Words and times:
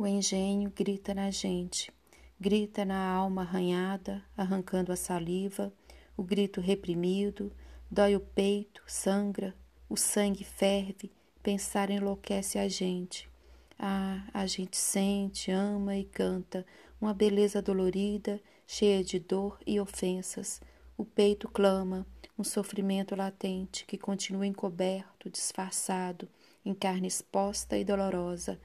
O 0.00 0.06
engenho 0.06 0.70
grita 0.70 1.12
na 1.12 1.28
gente, 1.28 1.90
grita 2.38 2.84
na 2.84 3.04
alma 3.04 3.42
arranhada, 3.42 4.24
arrancando 4.36 4.92
a 4.92 4.96
saliva, 4.96 5.72
o 6.16 6.22
grito 6.22 6.60
reprimido, 6.60 7.52
dói 7.90 8.14
o 8.14 8.20
peito, 8.20 8.80
sangra, 8.86 9.56
o 9.88 9.96
sangue 9.96 10.44
ferve, 10.44 11.10
pensar 11.42 11.90
enlouquece 11.90 12.60
a 12.60 12.68
gente. 12.68 13.28
Ah, 13.76 14.24
a 14.32 14.46
gente 14.46 14.76
sente, 14.76 15.50
ama 15.50 15.96
e 15.96 16.04
canta 16.04 16.64
uma 17.00 17.12
beleza 17.12 17.60
dolorida, 17.60 18.40
cheia 18.68 19.02
de 19.02 19.18
dor 19.18 19.58
e 19.66 19.80
ofensas. 19.80 20.60
O 20.96 21.04
peito 21.04 21.48
clama, 21.48 22.06
um 22.38 22.44
sofrimento 22.44 23.16
latente 23.16 23.84
que 23.84 23.98
continua 23.98 24.46
encoberto, 24.46 25.28
disfarçado, 25.28 26.28
em 26.64 26.72
carne 26.72 27.08
exposta 27.08 27.76
e 27.76 27.84
dolorosa 27.84 28.60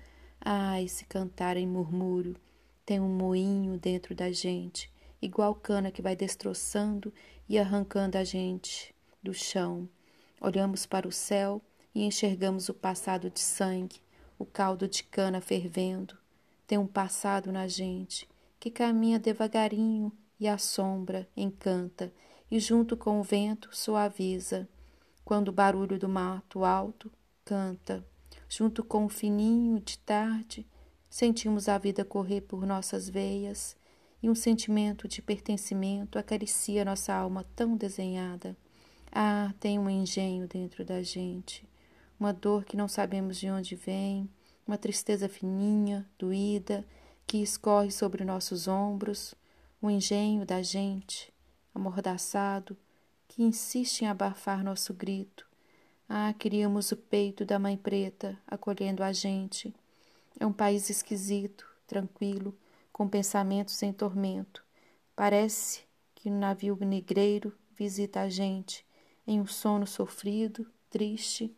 Ai, 0.45 0.89
se 0.89 1.05
cantar 1.05 1.55
em 1.55 1.65
murmúrio, 1.65 2.35
tem 2.85 2.99
um 2.99 3.07
moinho 3.07 3.77
dentro 3.77 4.13
da 4.13 4.29
gente, 4.29 4.91
igual 5.21 5.55
cana 5.55 5.89
que 5.89 6.01
vai 6.01 6.17
destroçando 6.17 7.13
e 7.47 7.57
arrancando 7.57 8.17
a 8.17 8.25
gente 8.25 8.93
do 9.23 9.33
chão. 9.33 9.87
Olhamos 10.41 10.85
para 10.85 11.07
o 11.07 11.13
céu 11.13 11.61
e 11.95 12.03
enxergamos 12.03 12.67
o 12.67 12.73
passado 12.73 13.29
de 13.29 13.39
sangue, 13.39 14.01
o 14.37 14.45
caldo 14.45 14.85
de 14.85 15.01
cana 15.05 15.39
fervendo. 15.39 16.17
Tem 16.67 16.77
um 16.77 16.87
passado 16.87 17.49
na 17.49 17.65
gente 17.65 18.27
que 18.59 18.69
caminha 18.69 19.17
devagarinho 19.17 20.11
e 20.37 20.45
a 20.45 20.57
sombra 20.57 21.25
encanta 21.37 22.11
e 22.51 22.59
junto 22.59 22.97
com 22.97 23.17
o 23.17 23.23
vento 23.23 23.69
suaviza. 23.71 24.67
Quando 25.23 25.47
o 25.47 25.53
barulho 25.53 25.97
do 25.97 26.09
mato 26.09 26.65
alto 26.65 27.09
canta 27.45 28.05
junto 28.55 28.83
com 28.83 29.03
o 29.05 29.09
fininho 29.09 29.79
de 29.79 29.97
tarde, 29.97 30.63
sentimos 31.09 31.67
a 31.67 31.79
vida 31.79 32.05
correr 32.05 32.41
por 32.41 32.67
nossas 32.67 33.09
veias 33.09 33.75
e 34.21 34.29
um 34.29 34.35
sentimento 34.35 35.07
de 35.07 35.23
pertencimento 35.23 36.19
acaricia 36.19 36.85
nossa 36.85 37.11
alma 37.15 37.43
tão 37.55 37.75
desenhada. 37.75 38.55
Ah, 39.11 39.51
tem 39.59 39.79
um 39.79 39.89
engenho 39.89 40.47
dentro 40.47 40.85
da 40.85 41.01
gente, 41.01 41.67
uma 42.19 42.31
dor 42.31 42.63
que 42.63 42.77
não 42.77 42.87
sabemos 42.87 43.37
de 43.37 43.49
onde 43.49 43.75
vem, 43.75 44.29
uma 44.67 44.77
tristeza 44.77 45.27
fininha, 45.27 46.07
doída, 46.19 46.85
que 47.25 47.41
escorre 47.41 47.89
sobre 47.89 48.23
nossos 48.23 48.67
ombros, 48.67 49.33
o 49.81 49.89
engenho 49.89 50.45
da 50.45 50.61
gente, 50.61 51.33
amordaçado, 51.73 52.77
que 53.27 53.41
insiste 53.41 54.03
em 54.03 54.07
abafar 54.07 54.63
nosso 54.63 54.93
grito, 54.93 55.43
ah, 56.15 56.31
queríamos 56.31 56.91
o 56.91 56.95
peito 56.95 57.43
da 57.43 57.57
mãe 57.57 57.75
preta 57.75 58.37
acolhendo 58.45 59.01
a 59.01 59.11
gente. 59.11 59.73
É 60.39 60.45
um 60.45 60.53
país 60.53 60.87
esquisito, 60.87 61.65
tranquilo, 61.87 62.55
com 62.91 63.09
pensamentos 63.09 63.73
sem 63.73 63.91
tormento. 63.91 64.63
Parece 65.15 65.81
que 66.13 66.29
um 66.29 66.37
navio 66.37 66.77
negreiro 66.85 67.51
visita 67.75 68.21
a 68.21 68.29
gente 68.29 68.85
em 69.25 69.41
um 69.41 69.47
sono 69.47 69.87
sofrido, 69.87 70.67
triste, 70.87 71.51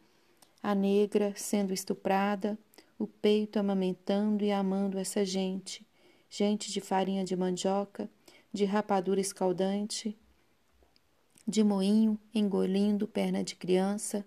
a 0.63 0.73
negra 0.73 1.33
sendo 1.35 1.73
estuprada, 1.73 2.57
o 2.97 3.05
peito 3.05 3.59
amamentando 3.59 4.41
e 4.41 4.53
amando 4.53 4.97
essa 4.97 5.25
gente, 5.25 5.85
gente 6.29 6.71
de 6.71 6.79
farinha 6.79 7.25
de 7.25 7.35
mandioca, 7.35 8.09
de 8.53 8.63
rapadura 8.63 9.19
escaldante, 9.19 10.17
de 11.45 11.61
moinho 11.61 12.17
engolindo 12.33 13.05
perna 13.05 13.43
de 13.43 13.53
criança, 13.53 14.25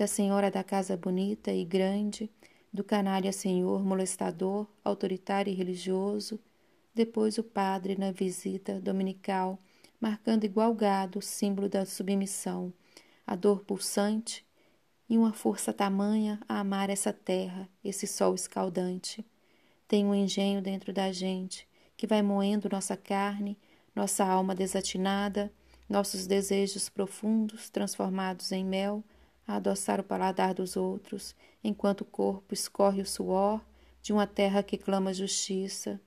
da 0.00 0.06
senhora 0.06 0.50
da 0.50 0.64
casa 0.64 0.96
bonita 0.96 1.52
e 1.52 1.62
grande, 1.62 2.30
do 2.72 2.82
canalha 2.82 3.30
senhor 3.32 3.84
molestador, 3.84 4.66
autoritário 4.82 5.52
e 5.52 5.54
religioso, 5.54 6.40
depois 6.94 7.36
o 7.36 7.44
padre 7.44 7.98
na 7.98 8.10
visita 8.10 8.80
dominical, 8.80 9.58
marcando 10.00 10.44
igual 10.44 10.72
gado 10.72 11.18
o 11.18 11.22
símbolo 11.22 11.68
da 11.68 11.84
submissão, 11.84 12.72
a 13.26 13.36
dor 13.36 13.62
pulsante 13.62 14.42
e 15.06 15.18
uma 15.18 15.34
força 15.34 15.70
tamanha 15.70 16.40
a 16.48 16.60
amar 16.60 16.88
essa 16.88 17.12
terra, 17.12 17.68
esse 17.84 18.06
sol 18.06 18.34
escaldante. 18.34 19.22
Tem 19.86 20.06
um 20.06 20.14
engenho 20.14 20.62
dentro 20.62 20.94
da 20.94 21.12
gente 21.12 21.68
que 21.94 22.06
vai 22.06 22.22
moendo 22.22 22.70
nossa 22.72 22.96
carne, 22.96 23.54
nossa 23.94 24.24
alma 24.24 24.54
desatinada, 24.54 25.52
nossos 25.86 26.26
desejos 26.26 26.88
profundos 26.88 27.68
transformados 27.68 28.50
em 28.50 28.64
mel, 28.64 29.04
a 29.50 29.56
adoçar 29.56 29.98
o 29.98 30.04
paladar 30.04 30.54
dos 30.54 30.76
outros, 30.76 31.34
enquanto 31.62 32.02
o 32.02 32.04
corpo 32.04 32.54
escorre 32.54 33.02
o 33.02 33.06
suor 33.06 33.60
de 34.00 34.12
uma 34.12 34.26
terra 34.26 34.62
que 34.62 34.78
clama 34.78 35.12
justiça. 35.12 36.00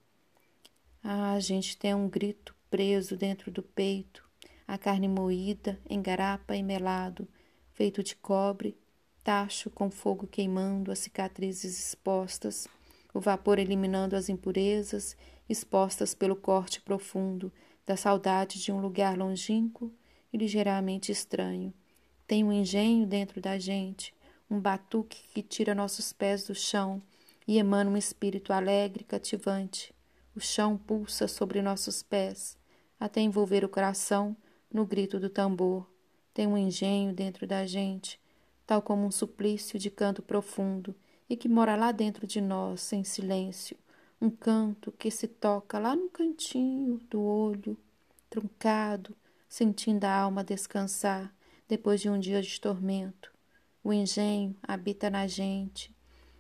Ah, 1.04 1.34
a 1.34 1.40
gente 1.42 1.78
tem 1.78 1.94
um 1.94 2.08
grito 2.08 2.56
preso 2.70 3.18
dentro 3.18 3.52
do 3.52 3.62
peito, 3.62 4.24
a 4.66 4.78
carne 4.78 5.10
moída, 5.10 5.78
em 5.90 6.02
garapa 6.02 6.56
e 6.56 6.64
melado, 6.64 7.28
feito 7.74 8.02
de 8.02 8.16
cobre, 8.16 8.78
tacho 9.24 9.70
com 9.70 9.92
fogo 9.92 10.26
queimando 10.26 10.90
as 10.90 11.00
cicatrizes 11.00 11.78
expostas, 11.78 12.68
o 13.14 13.20
vapor 13.20 13.60
eliminando 13.60 14.16
as 14.16 14.30
impurezas 14.30 15.18
expostas 15.50 16.16
pelo 16.16 16.38
corte 16.38 16.80
profundo 16.80 17.52
da 17.86 17.98
saudade 17.98 18.64
de 18.64 18.72
um 18.72 18.80
lugar 18.80 19.18
longínquo 19.18 19.92
e 20.32 20.38
ligeiramente 20.38 21.12
estranho. 21.12 21.74
Tem 22.26 22.44
um 22.44 22.54
engenho 22.54 23.06
dentro 23.06 23.42
da 23.42 23.58
gente, 23.60 24.14
um 24.50 24.60
batuque 24.60 25.28
que 25.34 25.44
tira 25.44 25.76
nossos 25.76 26.14
pés 26.14 26.46
do 26.46 26.56
chão 26.56 27.02
e 27.46 27.58
emana 27.58 27.90
um 27.90 27.98
espírito 27.98 28.54
alegre 28.54 29.02
e 29.02 29.06
cativante. 29.06 29.94
O 30.34 30.40
chão 30.40 30.78
pulsa 30.78 31.28
sobre 31.28 31.62
nossos 31.62 32.02
pés, 32.02 32.58
até 32.98 33.20
envolver 33.20 33.66
o 33.66 33.70
coração 33.70 34.36
no 34.72 34.86
grito 34.86 35.20
do 35.20 35.30
tambor. 35.30 35.86
Tem 36.34 36.48
um 36.48 36.58
engenho 36.58 37.14
dentro 37.14 37.46
da 37.46 37.66
gente, 37.66 38.20
tal 38.66 38.82
como 38.82 39.06
um 39.06 39.12
suplício 39.12 39.78
de 39.78 39.92
canto 39.92 40.22
profundo 40.22 40.96
e 41.30 41.36
que 41.36 41.50
mora 41.50 41.76
lá 41.76 41.92
dentro 41.92 42.26
de 42.26 42.40
nós, 42.40 42.94
em 42.94 43.04
silêncio. 43.04 43.78
Um 44.22 44.30
canto 44.30 44.94
que 44.94 45.12
se 45.12 45.28
toca 45.28 45.78
lá 45.78 45.94
no 45.94 46.10
cantinho 46.10 47.00
do 47.10 47.22
olho, 47.22 47.78
truncado, 48.30 49.14
sentindo 49.50 50.06
a 50.06 50.16
alma 50.16 50.42
descansar 50.42 51.34
depois 51.68 52.02
de 52.02 52.10
um 52.10 52.20
dia 52.20 52.42
de 52.42 52.60
tormento. 52.60 53.32
O 53.84 53.92
engenho 53.92 54.56
habita 54.64 55.10
na 55.10 55.28
gente, 55.28 55.94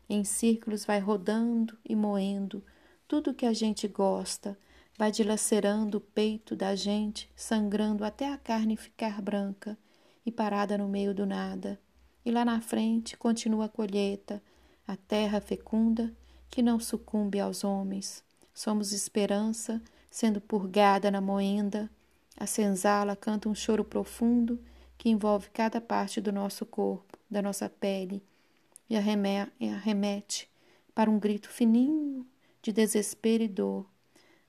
em 0.09 0.23
círculos 0.23 0.85
vai 0.85 0.99
rodando 0.99 1.77
e 1.83 1.95
moendo 1.95 2.63
tudo 3.07 3.33
que 3.33 3.45
a 3.45 3.53
gente 3.53 3.87
gosta, 3.87 4.57
vai 4.97 5.11
dilacerando 5.11 5.97
o 5.97 6.01
peito 6.01 6.55
da 6.55 6.75
gente, 6.75 7.29
sangrando 7.35 8.05
até 8.05 8.31
a 8.31 8.37
carne 8.37 8.77
ficar 8.77 9.21
branca 9.21 9.77
e 10.25 10.31
parada 10.31 10.77
no 10.77 10.87
meio 10.87 11.13
do 11.13 11.25
nada. 11.25 11.79
E 12.25 12.31
lá 12.31 12.45
na 12.45 12.61
frente 12.61 13.17
continua 13.17 13.65
a 13.65 13.69
colheita, 13.69 14.41
a 14.87 14.95
terra 14.95 15.41
fecunda 15.41 16.13
que 16.49 16.61
não 16.61 16.79
sucumbe 16.79 17.39
aos 17.39 17.63
homens. 17.63 18.23
Somos 18.53 18.91
esperança 18.91 19.81
sendo 20.09 20.39
purgada 20.39 21.09
na 21.09 21.19
moenda. 21.19 21.89
A 22.37 22.45
senzala 22.45 23.15
canta 23.15 23.49
um 23.49 23.55
choro 23.55 23.83
profundo 23.83 24.59
que 25.03 25.09
envolve 25.09 25.49
cada 25.49 25.81
parte 25.81 26.21
do 26.21 26.31
nosso 26.31 26.65
corpo, 26.65 27.19
da 27.29 27.41
nossa 27.41 27.67
pele, 27.67 28.23
e 28.89 28.95
arremete 28.95 30.49
para 30.95 31.11
um 31.11 31.19
grito 31.19 31.49
fininho 31.49 32.25
de 32.61 32.71
desespero 32.71 33.43
e 33.43 33.49
dor. 33.49 33.85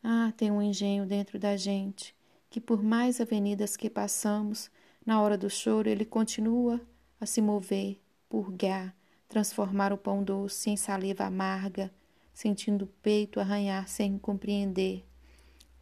Ah, 0.01 0.33
tem 0.37 0.53
um 0.53 0.63
engenho 0.63 1.07
dentro 1.07 1.41
da 1.41 1.57
gente, 1.57 2.15
que 2.49 2.61
por 2.61 2.85
mais 2.85 3.21
avenidas 3.21 3.77
que 3.77 3.91
passamos, 3.91 4.71
na 5.05 5.21
hora 5.21 5.37
do 5.37 5.51
choro 5.51 5.89
ele 5.89 6.05
continua 6.05 6.81
a 7.21 7.27
se 7.27 7.43
mover, 7.43 8.01
purgar, 8.29 8.95
transformar 9.29 9.93
o 9.93 9.99
pão 9.99 10.23
doce 10.23 10.71
em 10.71 10.77
saliva 10.77 11.25
amarga, 11.25 11.93
sentindo 12.33 12.85
o 12.85 12.95
peito 13.03 13.41
arranhar 13.41 13.89
sem 13.89 14.17
compreender. 14.19 15.05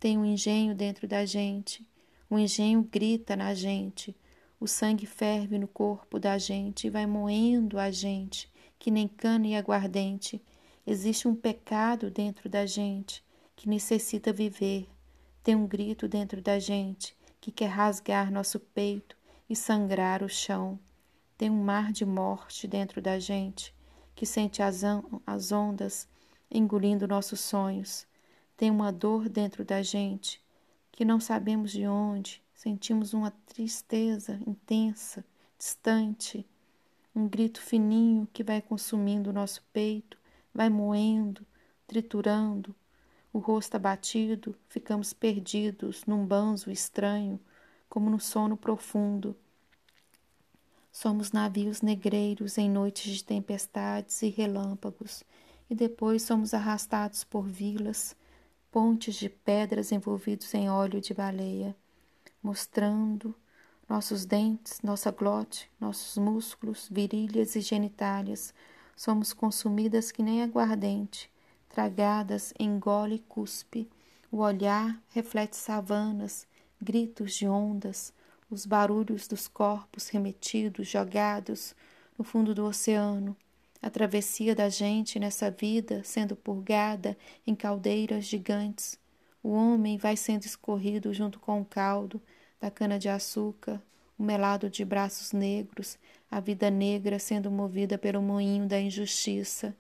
Tem 0.01 0.17
um 0.17 0.25
engenho 0.25 0.75
dentro 0.75 1.07
da 1.07 1.27
gente, 1.27 1.87
o 2.31 2.39
engenho 2.39 2.83
grita 2.83 3.37
na 3.37 3.53
gente, 3.53 4.17
o 4.63 4.69
sangue 4.69 5.07
ferve 5.07 5.59
no 5.59 5.67
corpo 5.67 6.21
da 6.21 6.39
gente 6.39 6.87
e 6.87 6.91
vai 6.91 7.05
moendo 7.05 7.81
a 7.81 7.91
gente, 7.91 8.49
que 8.79 8.93
nem 8.93 9.09
cana 9.09 9.49
e 9.49 9.57
aguardente. 9.57 10.41
Existe 10.87 11.27
um 11.27 11.35
pecado 11.35 12.09
dentro 12.13 12.49
da 12.49 12.65
gente 12.65 13.25
que 13.57 13.69
necessita 13.69 14.33
viver. 14.33 14.89
Tem 15.43 15.57
um 15.57 15.67
grito 15.67 16.07
dentro 16.07 16.41
da 16.41 16.61
gente 16.61 17.17
que 17.41 17.51
quer 17.51 17.67
rasgar 17.67 18.31
nosso 18.31 18.61
peito 18.61 19.17
e 19.51 19.57
sangrar 19.57 20.23
o 20.23 20.29
chão. 20.29 20.79
Tem 21.37 21.51
um 21.51 21.65
mar 21.65 21.91
de 21.91 22.05
morte 22.05 22.69
dentro 22.69 23.03
da 23.03 23.19
gente 23.19 23.75
que 24.15 24.25
sente 24.25 24.63
as, 24.63 24.83
as 25.27 25.51
ondas 25.51 26.07
engolindo 26.49 27.09
nossos 27.09 27.41
sonhos. 27.41 28.07
Tem 28.57 28.71
uma 28.71 28.93
dor 28.93 29.29
dentro 29.29 29.65
da 29.65 29.83
gente 29.83 30.41
que 30.93 31.05
não 31.05 31.19
sabemos 31.19 31.73
de 31.73 31.85
onde, 31.85 32.41
Sentimos 32.63 33.13
uma 33.13 33.33
tristeza 33.33 34.39
intensa, 34.47 35.25
distante, 35.59 36.47
um 37.13 37.27
grito 37.27 37.61
fininho 37.61 38.29
que 38.33 38.45
vai 38.45 38.63
consumindo 38.63 39.31
o 39.31 39.33
nosso 39.33 39.65
peito, 39.73 40.17
vai 40.55 40.71
moendo, 40.71 41.45
triturando, 41.89 42.73
o 43.33 43.41
rosto 43.41 43.75
abatido, 43.75 44.55
ficamos 44.69 45.13
perdidos 45.13 46.05
num 46.05 46.25
banzo 46.25 46.71
estranho, 46.71 47.41
como 47.89 48.09
no 48.09 48.21
sono 48.21 48.57
profundo. 48.57 49.35
Somos 50.93 51.33
navios 51.33 51.83
negreiros 51.83 52.59
em 52.59 52.71
noites 52.71 53.13
de 53.13 53.25
tempestades 53.25 54.23
e 54.23 54.29
relâmpagos, 54.29 55.25
e 55.69 55.75
depois 55.75 56.23
somos 56.23 56.55
arrastados 56.55 57.25
por 57.25 57.43
vilas, 57.45 58.15
pontes 58.71 59.17
de 59.17 59.29
pedras 59.29 59.91
envolvidos 59.91 60.55
em 60.55 60.71
óleo 60.71 61.01
de 61.01 61.13
baleia, 61.13 61.77
mostrando 62.43 63.35
nossos 63.89 64.25
dentes, 64.25 64.81
nossa 64.83 65.11
glote, 65.11 65.71
nossos 65.79 66.17
músculos, 66.17 66.89
virilhas 66.91 67.55
e 67.57 67.61
genitálias. 67.61 68.55
Somos 68.97 69.33
consumidas 69.33 70.11
que 70.11 70.23
nem 70.23 70.43
aguardente, 70.43 71.31
tragadas 71.69 72.53
em 72.59 72.79
gole 72.79 73.17
e 73.17 73.19
cuspe. 73.19 73.89
O 74.31 74.39
olhar 74.39 74.99
reflete 75.11 75.57
savanas, 75.57 76.47
gritos 76.81 77.35
de 77.35 77.47
ondas, 77.47 78.13
os 78.51 78.67
barulhos 78.67 79.29
dos 79.29 79.47
corpos 79.47 80.09
remetidos, 80.09 80.89
jogados 80.89 81.75
no 82.17 82.25
fundo 82.25 82.55
do 82.55 82.65
oceano, 82.65 83.37
a 83.81 83.91
travessia 83.91 84.55
da 84.55 84.69
gente 84.69 85.19
nessa 85.19 85.51
vida 85.51 86.03
sendo 86.05 86.37
purgada 86.37 87.17
em 87.47 87.55
caldeiras 87.55 88.25
gigantes. 88.25 89.02
O 89.43 89.51
homem 89.51 89.99
vai 89.99 90.17
sendo 90.17 90.45
escorrido 90.45 91.13
junto 91.13 91.41
com 91.41 91.61
o 91.61 91.65
caldo 91.65 92.21
da 92.61 92.71
cana-de-açúcar, 92.71 93.83
o 94.19 94.23
melado 94.23 94.71
de 94.71 94.85
braços 94.85 95.33
negros, 95.33 95.99
a 96.31 96.41
vida 96.41 96.71
negra 96.71 97.19
sendo 97.19 97.51
movida 97.51 97.99
pelo 97.99 98.23
moinho 98.23 98.67
da 98.67 98.81
injustiça 98.81 99.77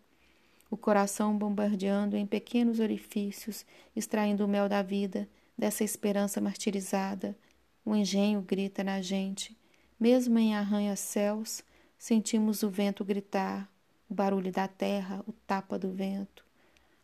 o 0.73 0.76
coração 0.76 1.37
bombardeando 1.37 2.17
em 2.17 2.26
pequenos 2.26 2.81
orifícios, 2.81 3.62
extraindo 3.94 4.47
o 4.47 4.49
mel 4.49 4.70
da 4.70 4.81
vida, 4.81 5.29
dessa 5.56 5.85
esperança 5.85 6.41
martirizada. 6.41 7.37
O 7.85 7.94
engenho 7.94 8.41
grita 8.41 8.82
na 8.82 9.03
gente. 9.03 9.55
Mesmo 10.00 10.38
em 10.38 10.55
arranha-céus, 10.55 11.62
sentimos 11.99 12.62
o 12.62 12.70
vento 12.70 13.05
gritar, 13.05 13.70
o 14.08 14.15
barulho 14.15 14.50
da 14.50 14.67
terra, 14.67 15.23
o 15.29 15.32
tapa 15.47 15.79
do 15.79 15.93
vento. 15.93 16.43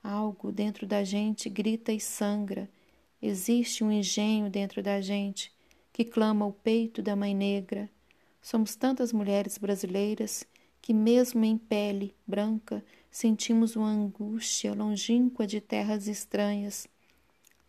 Algo 0.02 0.52
dentro 0.52 0.86
da 0.86 1.04
gente 1.04 1.48
grita 1.48 1.92
e 1.92 2.00
sangra. 2.00 2.68
Existe 3.20 3.82
um 3.82 3.90
engenho 3.90 4.48
dentro 4.48 4.82
da 4.82 5.00
gente 5.00 5.52
que 5.92 6.04
clama 6.04 6.46
o 6.46 6.52
peito 6.52 7.02
da 7.02 7.16
mãe 7.16 7.34
negra. 7.34 7.90
Somos 8.40 8.76
tantas 8.76 9.12
mulheres 9.12 9.58
brasileiras 9.58 10.46
que, 10.80 10.94
mesmo 10.94 11.44
em 11.44 11.58
pele 11.58 12.14
branca, 12.26 12.84
sentimos 13.10 13.74
uma 13.74 13.88
angústia 13.88 14.72
longínqua 14.72 15.46
de 15.46 15.60
terras 15.60 16.06
estranhas. 16.06 16.86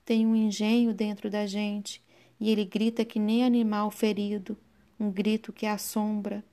Tem 0.06 0.26
um 0.26 0.36
engenho 0.36 0.94
dentro 0.94 1.30
da 1.30 1.46
gente 1.46 2.02
e 2.40 2.50
ele 2.52 2.66
grita 2.66 3.04
que 3.04 3.20
nem 3.20 3.44
animal 3.44 3.92
ferido, 3.92 4.58
um 5.00 5.12
grito 5.12 5.52
que 5.52 5.66
assombra, 5.66 6.44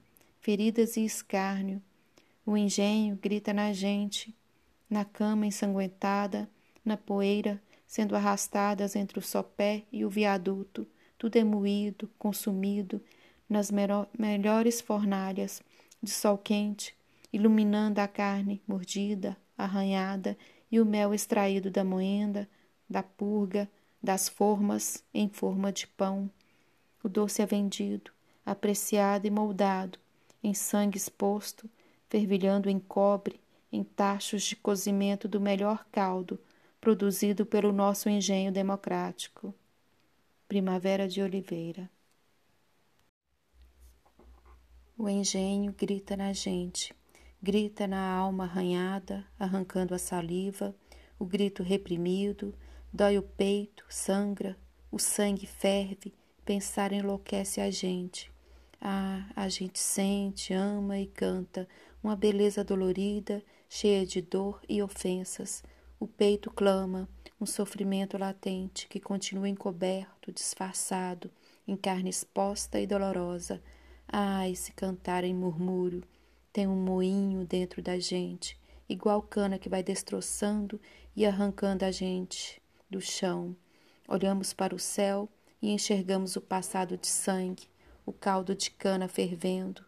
feridas 0.40 0.96
e 0.96 1.04
escárnio. 1.04 1.82
O 2.44 2.56
engenho 2.56 3.16
grita 3.16 3.52
na 3.52 3.72
gente, 3.72 4.34
na 4.88 5.04
cama 5.04 5.46
ensanguentada, 5.46 6.48
na 6.84 6.96
poeira, 6.96 7.60
sendo 7.86 8.14
arrastadas 8.16 8.96
entre 8.96 9.18
o 9.18 9.22
sopé 9.22 9.84
e 9.92 10.04
o 10.04 10.10
viaduto, 10.10 10.86
tudo 11.18 11.44
moído, 11.44 12.10
consumido, 12.18 13.00
nas 13.48 13.70
melhores 13.70 14.80
fornalhas 14.80 15.62
de 16.02 16.10
sol 16.10 16.36
quente, 16.36 16.94
iluminando 17.32 18.00
a 18.00 18.08
carne 18.08 18.62
mordida, 18.66 19.36
arranhada 19.56 20.36
e 20.70 20.80
o 20.80 20.86
mel 20.86 21.14
extraído 21.14 21.70
da 21.70 21.84
moenda, 21.84 22.48
da 22.88 23.02
purga, 23.02 23.70
das 24.02 24.28
formas 24.28 25.02
em 25.14 25.28
forma 25.28 25.72
de 25.72 25.86
pão. 25.86 26.30
O 27.02 27.08
doce 27.08 27.40
é 27.40 27.46
vendido, 27.46 28.10
apreciado 28.44 29.26
e 29.26 29.30
moldado, 29.30 29.98
em 30.42 30.54
sangue 30.54 30.96
exposto, 30.96 31.68
fervilhando 32.08 32.68
em 32.68 32.78
cobre, 32.78 33.40
em 33.76 33.84
tachos 33.84 34.42
de 34.44 34.56
cozimento 34.56 35.28
do 35.28 35.38
melhor 35.38 35.86
caldo, 35.92 36.40
produzido 36.80 37.44
pelo 37.44 37.72
nosso 37.72 38.08
engenho 38.08 38.50
democrático. 38.50 39.54
Primavera 40.48 41.06
de 41.06 41.20
Oliveira. 41.20 41.90
O 44.96 45.10
engenho 45.10 45.74
grita 45.74 46.16
na 46.16 46.32
gente, 46.32 46.94
grita 47.42 47.86
na 47.86 48.00
alma 48.00 48.44
arranhada, 48.44 49.26
arrancando 49.38 49.94
a 49.94 49.98
saliva, 49.98 50.74
o 51.18 51.26
grito 51.26 51.62
reprimido, 51.62 52.54
dói 52.90 53.18
o 53.18 53.22
peito, 53.22 53.84
sangra, 53.90 54.56
o 54.90 54.98
sangue 54.98 55.46
ferve, 55.46 56.14
pensar 56.46 56.92
enlouquece 56.92 57.60
a 57.60 57.70
gente. 57.70 58.32
Ah, 58.80 59.28
a 59.36 59.50
gente 59.50 59.78
sente, 59.78 60.54
ama 60.54 60.98
e 60.98 61.06
canta, 61.06 61.68
uma 62.02 62.16
beleza 62.16 62.64
dolorida, 62.64 63.42
cheia 63.68 64.06
de 64.06 64.20
dor 64.20 64.60
e 64.68 64.82
ofensas. 64.82 65.62
O 65.98 66.06
peito 66.06 66.50
clama, 66.50 67.08
um 67.40 67.46
sofrimento 67.46 68.16
latente 68.18 68.86
que 68.88 69.00
continua 69.00 69.48
encoberto, 69.48 70.32
disfarçado, 70.32 71.30
em 71.66 71.76
carne 71.76 72.10
exposta 72.10 72.80
e 72.80 72.86
dolorosa. 72.86 73.62
Ah, 74.08 74.48
esse 74.48 74.72
cantar 74.72 75.24
em 75.24 75.34
murmúrio 75.34 76.02
tem 76.52 76.66
um 76.66 76.76
moinho 76.76 77.44
dentro 77.44 77.82
da 77.82 77.98
gente, 77.98 78.58
igual 78.88 79.20
cana 79.20 79.58
que 79.58 79.68
vai 79.68 79.82
destroçando 79.82 80.80
e 81.14 81.26
arrancando 81.26 81.84
a 81.84 81.90
gente 81.90 82.62
do 82.88 83.00
chão. 83.00 83.54
Olhamos 84.08 84.52
para 84.52 84.74
o 84.74 84.78
céu 84.78 85.28
e 85.60 85.70
enxergamos 85.70 86.36
o 86.36 86.40
passado 86.40 86.96
de 86.96 87.08
sangue, 87.08 87.68
o 88.04 88.12
caldo 88.12 88.54
de 88.54 88.70
cana 88.70 89.08
fervendo. 89.08 89.84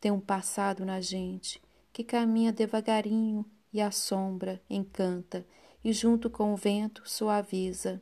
Tem 0.00 0.10
um 0.10 0.20
passado 0.20 0.84
na 0.84 1.00
gente 1.00 1.60
que 1.92 2.02
caminha 2.02 2.52
devagarinho 2.52 3.44
e 3.72 3.80
assombra, 3.80 4.60
encanta, 4.68 5.46
e 5.84 5.92
junto 5.92 6.30
com 6.30 6.52
o 6.52 6.56
vento 6.56 7.02
suaviza. 7.04 8.00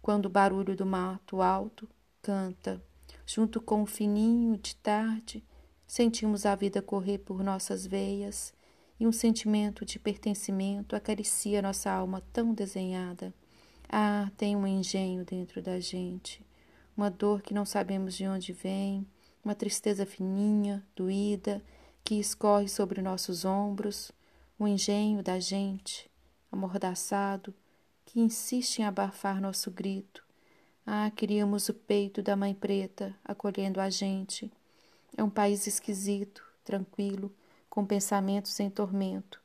Quando 0.00 0.26
o 0.26 0.30
barulho 0.30 0.76
do 0.76 0.86
mato 0.86 1.42
alto 1.42 1.88
canta, 2.22 2.82
junto 3.26 3.60
com 3.60 3.82
o 3.82 3.86
fininho 3.86 4.56
de 4.56 4.76
tarde, 4.76 5.44
Sentimos 5.86 6.44
a 6.44 6.54
vida 6.56 6.82
correr 6.82 7.18
por 7.18 7.44
nossas 7.44 7.86
veias 7.86 8.52
e 8.98 9.06
um 9.06 9.12
sentimento 9.12 9.84
de 9.84 9.98
pertencimento 10.00 10.96
acaricia 10.96 11.62
nossa 11.62 11.90
alma 11.90 12.20
tão 12.32 12.52
desenhada. 12.52 13.32
Ah, 13.88 14.30
tem 14.36 14.56
um 14.56 14.66
engenho 14.66 15.24
dentro 15.24 15.62
da 15.62 15.78
gente, 15.78 16.44
uma 16.96 17.08
dor 17.08 17.40
que 17.40 17.54
não 17.54 17.64
sabemos 17.64 18.16
de 18.16 18.26
onde 18.26 18.52
vem, 18.52 19.06
uma 19.44 19.54
tristeza 19.54 20.04
fininha, 20.04 20.84
doída, 20.96 21.62
que 22.06 22.20
escorre 22.20 22.68
sobre 22.68 23.02
nossos 23.02 23.44
ombros, 23.44 24.12
o 24.56 24.68
engenho 24.68 25.24
da 25.24 25.40
gente, 25.40 26.08
amordaçado, 26.52 27.52
que 28.04 28.20
insiste 28.20 28.78
em 28.78 28.84
abafar 28.84 29.40
nosso 29.40 29.72
grito. 29.72 30.22
Ah, 30.86 31.10
queríamos 31.10 31.68
o 31.68 31.74
peito 31.74 32.22
da 32.22 32.36
mãe 32.36 32.54
preta 32.54 33.12
acolhendo 33.24 33.80
a 33.80 33.90
gente 33.90 34.48
é 35.16 35.24
um 35.24 35.28
país 35.28 35.66
esquisito, 35.66 36.44
tranquilo, 36.64 37.34
com 37.68 37.84
pensamentos 37.84 38.60
em 38.60 38.70
tormento. 38.70 39.42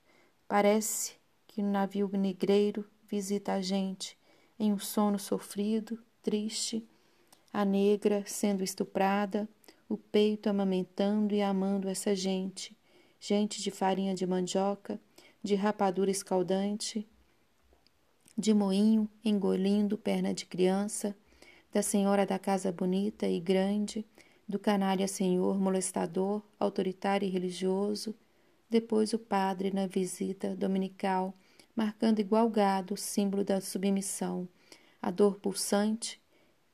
Parece 0.47 1.15
que 1.47 1.63
um 1.63 1.71
navio 1.71 2.07
negreiro 2.13 2.85
visita 3.09 3.53
a 3.53 3.61
gente 3.61 4.15
em 4.59 4.71
um 4.71 4.77
sono 4.77 5.17
sofrido, 5.17 5.97
triste, 6.21 6.87
a 7.51 7.65
negra 7.65 8.23
sendo 8.27 8.63
estuprada, 8.63 9.49
o 9.91 9.98
peito 9.98 10.50
amamentando 10.50 11.36
e 11.36 11.41
amando 11.41 11.89
essa 11.89 12.15
gente, 12.15 12.74
gente 13.19 13.62
de 13.62 13.69
farinha 13.69 14.15
de 14.15 14.25
mandioca, 14.25 14.98
de 15.43 15.53
rapadura 15.53 16.10
escaldante, 16.10 17.05
de 18.38 18.53
moinho 18.53 19.10
engolindo 19.21 19.98
perna 19.98 20.33
de 20.33 20.45
criança, 20.45 21.13
da 21.74 21.81
senhora 21.81 22.25
da 22.25 22.39
casa 22.39 22.71
bonita 22.71 23.27
e 23.27 23.38
grande, 23.38 24.05
do 24.48 24.57
canalha 24.57 25.10
senhor 25.10 25.60
molestador, 25.60 26.41
autoritário 26.57 27.27
e 27.27 27.29
religioso, 27.29 28.15
depois 28.69 29.12
o 29.12 29.19
padre 29.19 29.71
na 29.74 29.88
visita 29.88 30.55
dominical, 30.55 31.33
marcando 31.75 32.19
igual 32.19 32.50
gado 32.50 32.93
o 32.93 32.98
símbolo 32.98 33.43
da 33.43 33.60
submissão, 33.60 34.48
a 35.01 35.12
dor 35.12 35.36
pulsante 35.36 36.20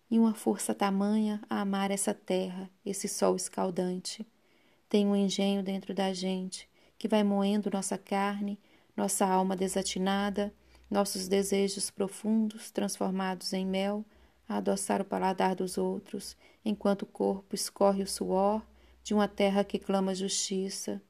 e 0.10 0.18
uma 0.18 0.34
força 0.34 0.74
tamanha 0.74 1.42
a 1.50 1.62
amar 1.62 1.92
essa 1.92 2.14
terra, 2.14 2.70
esse 2.86 3.08
sol 3.08 3.36
escaldante. 3.36 4.26
Tem 4.90 5.06
um 5.06 5.16
engenho 5.16 5.62
dentro 5.62 5.94
da 5.94 6.14
gente 6.14 6.70
que 6.98 7.08
vai 7.08 7.24
moendo 7.24 7.70
nossa 7.72 7.98
carne, 7.98 8.60
nossa 8.96 9.26
alma 9.26 9.56
desatinada, 9.56 10.54
nossos 10.90 11.28
desejos 11.28 11.90
profundos 11.90 12.72
transformados 12.72 13.54
em 13.54 13.66
mel 13.66 14.06
a 14.48 14.58
adoçar 14.58 15.02
o 15.02 15.06
paladar 15.06 15.56
dos 15.56 15.78
outros, 15.78 16.38
enquanto 16.64 17.02
o 17.02 17.08
corpo 17.08 17.54
escorre 17.54 18.02
o 18.02 18.08
suor 18.08 18.66
de 19.04 19.14
uma 19.14 19.28
terra 19.28 19.64
que 19.64 19.78
clama 19.78 20.16
justiça. 20.16 21.02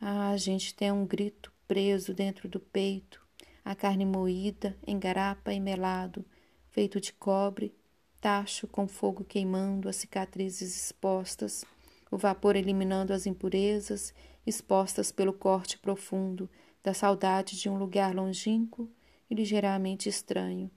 Ah, 0.00 0.30
a 0.30 0.36
gente 0.36 0.74
tem 0.74 0.92
um 0.92 1.06
grito 1.06 1.50
preso 1.66 2.12
dentro 2.12 2.48
do 2.48 2.60
peito, 2.60 3.20
a 3.64 3.74
carne 3.74 4.04
moída 4.04 4.76
em 4.86 4.98
garapa 4.98 5.52
e 5.52 5.58
melado, 5.58 6.24
feito 6.70 7.00
de 7.00 7.12
cobre, 7.12 7.74
tacho 8.20 8.66
com 8.66 8.86
fogo 8.86 9.24
queimando 9.24 9.88
as 9.88 9.96
cicatrizes 9.96 10.76
expostas, 10.76 11.64
o 12.10 12.16
vapor 12.16 12.56
eliminando 12.56 13.12
as 13.12 13.26
impurezas 13.26 14.14
expostas 14.46 15.10
pelo 15.10 15.32
corte 15.32 15.78
profundo 15.78 16.48
da 16.82 16.94
saudade 16.94 17.58
de 17.58 17.68
um 17.68 17.76
lugar 17.76 18.14
longínquo 18.14 18.88
e 19.28 19.34
ligeiramente 19.34 20.08
estranho. 20.08 20.70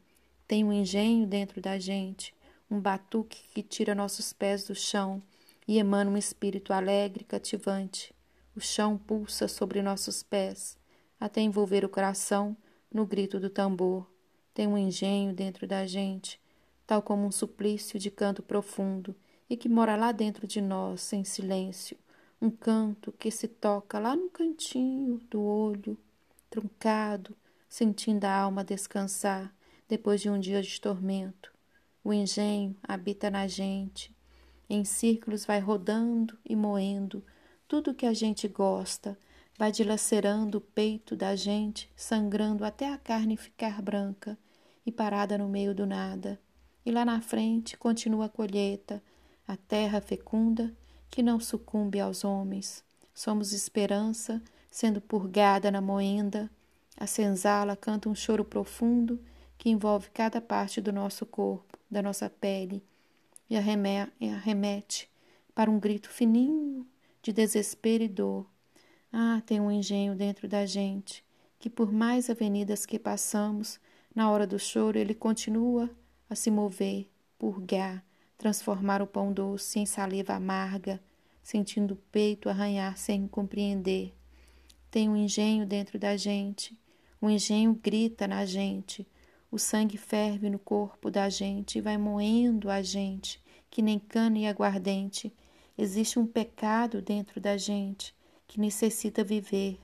Tem 0.48 0.64
um 0.64 0.74
engenho 0.74 1.28
dentro 1.28 1.62
da 1.62 1.78
gente, 1.78 2.34
um 2.70 2.80
batuque 2.80 3.48
que 3.54 3.62
tira 3.62 3.94
nossos 3.94 4.34
pés 4.34 4.66
do 4.66 4.74
chão 4.74 5.22
e 5.68 5.78
emana 5.78 6.10
um 6.10 6.18
espírito 6.18 6.74
alegre 6.74 7.22
e 7.22 7.26
cativante. 7.26 8.14
O 8.56 8.60
chão 8.60 8.98
pulsa 8.98 9.48
sobre 9.48 9.82
nossos 9.84 10.24
pés, 10.24 10.76
até 11.20 11.42
envolver 11.42 11.86
o 11.86 11.90
coração 11.90 12.58
no 12.92 13.06
grito 13.06 13.40
do 13.40 13.50
tambor. 13.50 14.10
Tem 14.54 14.66
um 14.66 14.78
engenho 14.78 15.32
dentro 15.32 15.68
da 15.68 15.86
gente, 15.86 16.42
tal 16.90 17.04
como 17.04 17.24
um 17.24 17.32
suplício 17.32 18.00
de 18.00 18.10
canto 18.10 18.42
profundo 18.42 19.16
e 19.48 19.56
que 19.56 19.70
mora 19.70 19.96
lá 19.96 20.12
dentro 20.12 20.48
de 20.48 20.60
nós, 20.60 21.14
em 21.14 21.24
silêncio. 21.24 21.96
Um 22.42 22.50
canto 22.50 23.12
que 23.12 23.30
se 23.30 23.48
toca 23.48 24.00
lá 24.00 24.16
no 24.16 24.28
cantinho 24.28 25.20
do 25.30 25.40
olho, 25.40 25.96
truncado, 26.50 27.38
sentindo 27.70 28.26
a 28.26 28.34
alma 28.34 28.64
descansar 28.64 29.54
depois 29.88 30.20
de 30.20 30.32
um 30.32 30.40
dia 30.40 30.64
de 30.64 30.82
tormento. 30.82 31.54
O 32.04 32.12
engenho 32.12 32.76
habita 32.82 33.30
na 33.30 33.46
gente, 33.46 34.12
em 34.68 34.84
círculos 34.84 35.46
vai 35.46 35.60
rodando 35.60 36.40
e 36.44 36.56
moendo 36.56 37.24
tudo 37.68 37.94
que 37.94 38.08
a 38.08 38.14
gente 38.14 38.48
gosta, 38.48 39.16
vai 39.60 39.72
dilacerando 39.72 40.58
o 40.58 40.62
peito 40.62 41.16
da 41.16 41.36
gente, 41.36 41.88
sangrando 41.96 42.66
até 42.66 42.92
a 42.92 42.98
carne 42.98 43.38
ficar 43.38 43.80
branca 43.80 44.36
e 44.84 44.92
parada 44.92 45.38
no 45.38 45.48
meio 45.48 45.76
do 45.76 45.86
nada. 45.86 46.40
E 46.90 46.92
lá 46.92 47.06
na 47.06 47.22
frente 47.22 47.78
continua 47.78 48.26
a 48.26 48.30
colheita, 48.30 49.00
a 49.48 49.56
terra 49.56 50.02
fecunda 50.02 50.76
que 51.08 51.22
não 51.22 51.40
sucumbe 51.40 52.00
aos 52.00 52.24
homens. 52.24 52.84
Somos 53.14 53.54
esperança, 53.54 54.42
sendo 54.72 55.00
purgada 55.00 55.70
na 55.70 55.82
moenda. 55.82 56.50
A 56.98 57.06
senzala 57.06 57.76
canta 57.76 58.10
um 58.10 58.16
choro 58.16 58.44
profundo 58.44 59.20
que 59.56 59.70
envolve 59.70 60.10
cada 60.10 60.42
parte 60.42 60.82
do 60.82 60.92
nosso 60.92 61.28
corpo, 61.28 61.78
da 61.92 62.02
nossa 62.02 62.28
pele, 62.28 62.84
e 63.48 63.56
arremete 63.56 65.08
para 65.54 65.70
um 65.70 65.80
grito 65.80 66.10
fininho 66.10 66.88
de 67.22 67.32
desespero 67.32 68.04
e 68.04 68.08
dor 68.08 68.48
ah, 69.14 69.44
tem 69.46 69.62
um 69.62 69.70
engenho 69.70 70.16
dentro 70.16 70.48
da 70.48 70.66
gente, 70.66 71.24
que 71.60 71.70
por 71.70 71.92
mais 71.92 72.32
avenidas 72.32 72.84
que 72.84 72.98
passamos, 72.98 73.80
na 74.16 74.32
hora 74.32 74.48
do 74.48 74.58
choro 74.58 74.98
ele 74.98 75.14
continua 75.14 75.88
a 76.30 76.36
se 76.36 76.52
mover, 76.52 77.10
purgar, 77.38 78.04
transformar 78.38 79.02
o 79.02 79.08
pão 79.08 79.34
doce 79.34 79.80
em 79.80 79.86
saliva 79.86 80.34
amarga, 80.34 81.02
sentindo 81.42 81.94
o 81.94 81.98
peito 82.12 82.50
arranhar 82.50 82.98
sem 82.98 83.28
compreender. 83.28 84.14
Tem 84.92 85.10
um 85.10 85.16
engenho 85.16 85.66
dentro 85.66 85.98
da 85.98 86.16
gente, 86.16 86.78
o 87.22 87.30
engenho 87.30 87.74
grita 87.74 88.28
na 88.28 88.46
gente, 88.46 89.08
o 89.52 89.58
sangue 89.58 89.98
ferve 89.98 90.50
no 90.50 90.60
corpo 90.60 91.10
da 91.10 91.28
gente 91.28 91.78
e 91.78 91.82
vai 91.82 91.98
moendo 91.98 92.70
a 92.70 92.82
gente, 92.82 93.42
que 93.70 93.82
nem 93.82 93.98
cana 93.98 94.38
e 94.38 94.48
aguardente. 94.48 95.34
Existe 95.78 96.20
um 96.20 96.28
pecado 96.28 97.02
dentro 97.02 97.42
da 97.42 97.58
gente, 97.58 98.14
que 98.48 98.60
necessita 98.60 99.24
viver. 99.24 99.80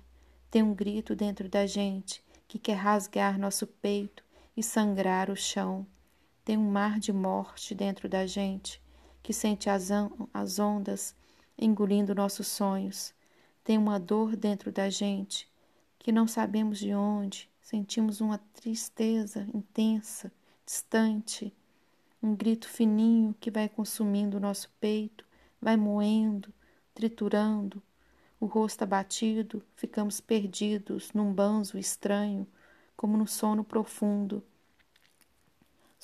Tem 0.52 0.62
um 0.62 0.74
grito 0.74 1.16
dentro 1.16 1.50
da 1.50 1.66
gente 1.66 2.24
que 2.48 2.60
quer 2.60 2.76
rasgar 2.76 3.40
nosso 3.40 3.66
peito 3.66 4.24
e 4.56 4.62
sangrar 4.62 5.30
o 5.30 5.36
chão. 5.36 5.86
Tem 6.46 6.60
um 6.60 6.70
mar 6.70 7.00
de 7.00 7.12
morte 7.12 7.74
dentro 7.74 8.08
da 8.08 8.28
gente 8.28 8.80
que 9.24 9.34
sente 9.34 9.68
as, 9.68 9.90
as 10.32 10.60
ondas 10.60 11.16
engolindo 11.58 12.14
nossos 12.14 12.46
sonhos. 12.48 13.16
Tem 13.64 13.80
uma 13.80 14.00
dor 14.00 14.36
dentro 14.36 14.72
da 14.72 14.88
gente 14.88 15.52
que 15.98 16.12
não 16.12 16.28
sabemos 16.28 16.78
de 16.78 16.94
onde, 16.94 17.50
sentimos 17.60 18.22
uma 18.22 18.38
tristeza 18.38 19.48
intensa, 19.56 20.32
distante, 20.64 21.52
um 22.22 22.36
grito 22.36 22.70
fininho 22.70 23.34
que 23.40 23.50
vai 23.50 23.68
consumindo 23.68 24.38
o 24.38 24.40
nosso 24.40 24.70
peito, 24.80 25.26
vai 25.60 25.76
moendo, 25.76 26.54
triturando, 26.94 27.82
o 28.40 28.46
rosto 28.46 28.84
abatido, 28.84 29.64
ficamos 29.76 30.22
perdidos 30.22 31.12
num 31.12 31.34
banzo 31.34 31.76
estranho, 31.76 32.46
como 32.96 33.18
no 33.18 33.26
sono 33.26 33.64
profundo. 33.64 34.44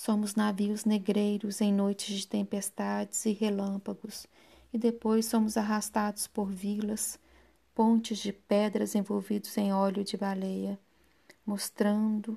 Somos 0.03 0.33
navios 0.33 0.83
negreiros 0.83 1.61
em 1.61 1.71
noites 1.71 2.21
de 2.21 2.27
tempestades 2.27 3.23
e 3.27 3.33
relâmpagos, 3.33 4.25
e 4.73 4.77
depois 4.79 5.27
somos 5.27 5.57
arrastados 5.57 6.25
por 6.25 6.49
vilas, 6.49 7.19
pontes 7.75 8.17
de 8.17 8.33
pedras 8.33 8.95
envolvidos 8.95 9.55
em 9.59 9.71
óleo 9.71 10.03
de 10.03 10.17
baleia, 10.17 10.79
mostrando 11.45 12.35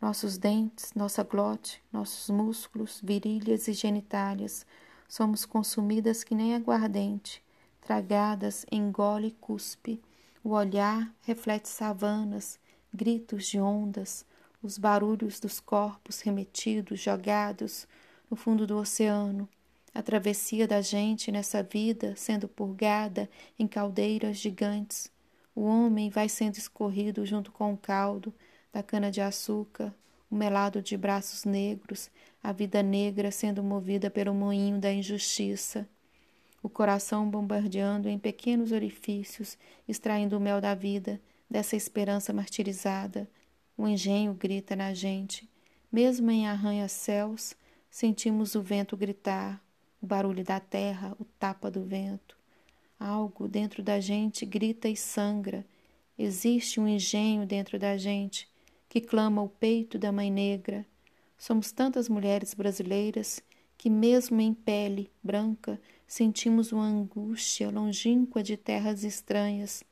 nossos 0.00 0.38
dentes, 0.38 0.94
nossa 0.94 1.24
glote, 1.24 1.82
nossos 1.92 2.30
músculos, 2.30 3.00
virilhas 3.02 3.66
e 3.66 3.72
genitálias. 3.72 4.64
Somos 5.08 5.44
consumidas 5.44 6.22
que 6.22 6.36
nem 6.36 6.54
aguardente, 6.54 7.42
tragadas 7.80 8.64
engole 8.70 9.26
e 9.26 9.32
cuspe. 9.32 10.00
O 10.44 10.50
olhar 10.50 11.12
reflete 11.22 11.68
savanas, 11.68 12.56
gritos 12.94 13.46
de 13.46 13.58
ondas, 13.58 14.24
os 14.62 14.78
barulhos 14.78 15.40
dos 15.40 15.60
corpos 15.60 16.20
remetidos, 16.20 17.00
jogados 17.00 17.86
no 18.30 18.36
fundo 18.36 18.66
do 18.66 18.76
oceano. 18.76 19.48
A 19.94 20.02
travessia 20.02 20.68
da 20.68 20.80
gente 20.80 21.32
nessa 21.32 21.62
vida 21.62 22.14
sendo 22.16 22.46
purgada 22.46 23.28
em 23.58 23.66
caldeiras 23.66 24.36
gigantes. 24.36 25.10
O 25.54 25.62
homem 25.62 26.10
vai 26.10 26.28
sendo 26.28 26.56
escorrido 26.56 27.26
junto 27.26 27.50
com 27.50 27.72
o 27.72 27.76
caldo 27.76 28.32
da 28.72 28.82
cana-de-açúcar, 28.82 29.94
o 30.30 30.36
melado 30.36 30.80
de 30.80 30.96
braços 30.96 31.44
negros, 31.44 32.10
a 32.42 32.52
vida 32.52 32.82
negra 32.82 33.30
sendo 33.30 33.62
movida 33.62 34.08
pelo 34.08 34.32
moinho 34.32 34.78
da 34.78 34.92
injustiça 34.92 35.88
o 36.62 36.68
coração 36.68 37.28
bombardeando 37.28 38.08
em 38.08 38.18
pequenos 38.18 38.72
orifícios, 38.72 39.56
extraindo 39.88 40.36
o 40.36 40.40
mel 40.40 40.60
da 40.60 40.74
vida, 40.74 41.20
dessa 41.48 41.74
esperança 41.74 42.32
martirizada. 42.32 43.28
O 43.80 43.88
engenho 43.88 44.34
grita 44.34 44.76
na 44.76 44.92
gente. 44.92 45.48
Mesmo 45.90 46.30
em 46.30 46.46
arranha-céus, 46.46 47.54
sentimos 47.90 48.54
o 48.54 48.60
vento 48.60 48.94
gritar, 48.94 49.58
o 50.02 50.06
barulho 50.06 50.44
da 50.44 50.60
terra, 50.60 51.16
o 51.18 51.24
tapa 51.24 51.70
do 51.70 51.82
vento. 51.82 52.36
Algo 52.98 53.48
dentro 53.48 53.82
da 53.82 53.98
gente 53.98 54.44
grita 54.44 54.86
e 54.86 54.94
sangra. 54.94 55.64
Existe 56.18 56.78
um 56.78 56.86
engenho 56.86 57.46
dentro 57.46 57.78
da 57.78 57.96
gente 57.96 58.46
que 58.86 59.00
clama 59.00 59.40
o 59.40 59.48
peito 59.48 59.98
da 59.98 60.12
mãe 60.12 60.30
negra. 60.30 60.84
Somos 61.38 61.72
tantas 61.72 62.06
mulheres 62.06 62.52
brasileiras 62.52 63.42
que, 63.78 63.88
mesmo 63.88 64.42
em 64.42 64.52
pele 64.52 65.10
branca, 65.22 65.80
sentimos 66.06 66.70
uma 66.70 66.84
angústia 66.84 67.70
longínqua 67.70 68.42
de 68.42 68.58
terras 68.58 69.04
estranhas. 69.04 69.82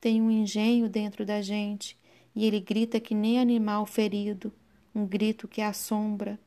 Tem 0.00 0.22
um 0.22 0.30
engenho 0.30 0.88
dentro 0.88 1.26
da 1.26 1.42
gente 1.42 1.98
e 2.34 2.46
ele 2.46 2.60
grita 2.60 3.00
que 3.00 3.14
nem 3.14 3.38
animal 3.38 3.86
ferido, 3.86 4.52
um 4.94 5.06
grito 5.06 5.48
que 5.48 5.60
assombra, 5.60 6.38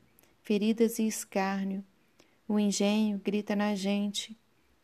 feridas 0.42 0.98
e 0.98 1.06
escárnio. 1.06 1.84
O 2.46 2.58
engenho 2.58 3.20
grita 3.22 3.56
na 3.56 3.74
gente, 3.74 4.36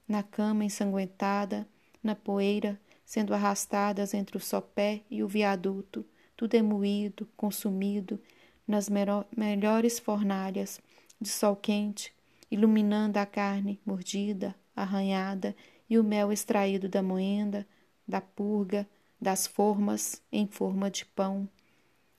na 0.09 0.23
cama 0.23 0.65
ensanguentada, 0.65 1.69
na 2.03 2.15
poeira, 2.15 2.81
sendo 3.05 3.35
arrastadas 3.35 4.15
entre 4.15 4.37
o 4.37 4.41
sopé 4.41 5.03
e 5.11 5.23
o 5.23 5.29
viaduto, 5.29 6.07
tudo 6.37 6.55
é 6.55 6.63
moído, 6.63 7.29
consumido, 7.37 8.21
nas 8.67 8.89
melhores 9.37 9.99
fornalhas, 9.99 10.81
de 11.21 11.29
sol 11.29 11.55
quente, 11.55 12.15
iluminando 12.51 13.19
a 13.19 13.27
carne 13.27 13.79
mordida, 13.85 14.55
arranhada 14.75 15.55
e 15.89 15.99
o 15.99 16.05
mel 16.05 16.33
extraído 16.33 16.89
da 16.89 17.03
moenda, 17.03 17.67
da 18.07 18.21
purga, 18.21 18.89
das 19.21 19.47
formas 19.47 20.23
em 20.33 20.47
forma 20.47 20.91
de 20.91 21.05
pão. 21.05 21.49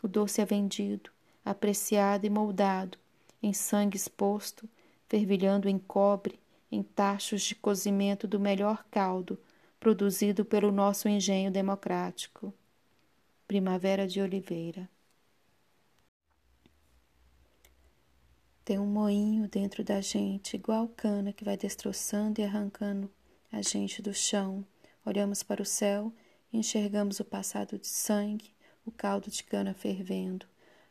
O 0.03 0.07
doce 0.07 0.41
é 0.41 0.45
vendido, 0.45 1.09
apreciado 1.43 2.25
e 2.25 2.29
moldado, 2.29 2.97
em 3.41 3.53
sangue 3.53 3.97
exposto, 3.97 4.69
fervilhando 5.07 5.67
em 5.67 5.79
cobre, 5.79 6.39
em 6.71 6.83
tachos 6.83 7.41
de 7.41 7.55
cozimento 7.55 8.27
do 8.27 8.39
melhor 8.39 8.85
caldo, 8.91 9.37
produzido 9.79 10.45
pelo 10.45 10.71
nosso 10.71 11.09
engenho 11.09 11.51
democrático. 11.51 12.53
Primavera 13.47 14.07
de 14.07 14.21
Oliveira. 14.21 14.87
Tem 18.63 18.79
um 18.79 18.85
moinho 18.85 19.49
dentro 19.49 19.83
da 19.83 19.99
gente, 19.99 20.55
igual 20.55 20.87
cana 20.87 21.33
que 21.33 21.43
vai 21.43 21.57
destroçando 21.57 22.39
e 22.39 22.43
arrancando 22.43 23.09
a 23.51 23.61
gente 23.61 24.01
do 24.01 24.13
chão. 24.13 24.63
Olhamos 25.03 25.43
para 25.43 25.61
o 25.61 25.65
céu 25.65 26.13
enxergamos 26.53 27.19
o 27.19 27.25
passado 27.25 27.77
de 27.77 27.87
sangue, 27.87 28.53
o 28.85 28.91
caldo 28.91 29.29
de 29.29 29.43
cana 29.43 29.73
fervendo. 29.73 30.45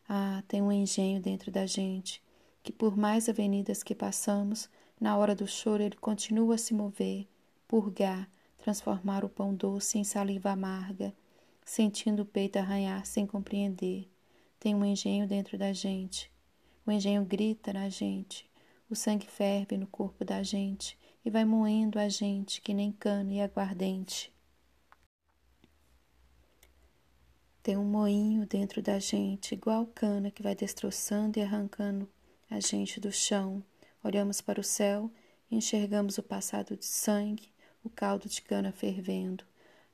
Ah, 0.08 0.42
tem 0.48 0.62
um 0.62 0.72
engenho 0.72 1.20
dentro 1.20 1.50
da 1.50 1.66
gente, 1.66 2.22
que 2.62 2.72
por 2.72 2.96
mais 2.96 3.28
avenidas 3.28 3.82
que 3.82 3.94
passamos, 3.94 4.68
na 5.00 5.16
hora 5.16 5.34
do 5.34 5.46
choro 5.46 5.82
ele 5.82 5.96
continua 5.96 6.56
a 6.56 6.58
se 6.58 6.74
mover, 6.74 7.26
purgar, 7.66 8.28
transformar 8.58 9.24
o 9.24 9.28
pão 9.28 9.54
doce 9.54 9.98
em 9.98 10.04
saliva 10.04 10.50
amarga, 10.50 11.14
sentindo 11.64 12.22
o 12.22 12.26
peito 12.26 12.58
arranhar 12.58 13.06
sem 13.06 13.26
compreender. 13.26 14.08
Tem 14.58 14.74
um 14.74 14.84
engenho 14.84 15.26
dentro 15.26 15.56
da 15.56 15.72
gente. 15.72 16.30
O 16.86 16.90
engenho 16.90 17.24
grita 17.24 17.72
na 17.72 17.88
gente. 17.88 18.48
O 18.90 18.96
sangue 18.96 19.26
ferve 19.26 19.76
no 19.76 19.86
corpo 19.86 20.24
da 20.24 20.42
gente 20.42 20.98
e 21.24 21.30
vai 21.30 21.44
moendo 21.44 21.98
a 21.98 22.08
gente 22.08 22.60
que 22.60 22.74
nem 22.74 22.92
cana 22.92 23.32
e 23.32 23.40
aguardente. 23.40 24.32
Tem 27.62 27.76
um 27.76 27.84
moinho 27.84 28.46
dentro 28.46 28.80
da 28.80 28.98
gente, 28.98 29.52
igual 29.52 29.84
cana 29.86 30.30
que 30.30 30.42
vai 30.42 30.54
destroçando 30.54 31.38
e 31.38 31.42
arrancando 31.42 32.08
a 32.50 32.58
gente 32.58 32.98
do 32.98 33.12
chão. 33.12 33.62
Olhamos 34.02 34.40
para 34.40 34.58
o 34.58 34.64
céu 34.64 35.10
e 35.50 35.56
enxergamos 35.56 36.16
o 36.16 36.22
passado 36.22 36.74
de 36.74 36.86
sangue, 36.86 37.52
o 37.84 37.90
caldo 37.90 38.30
de 38.30 38.40
cana 38.40 38.72
fervendo. 38.72 39.44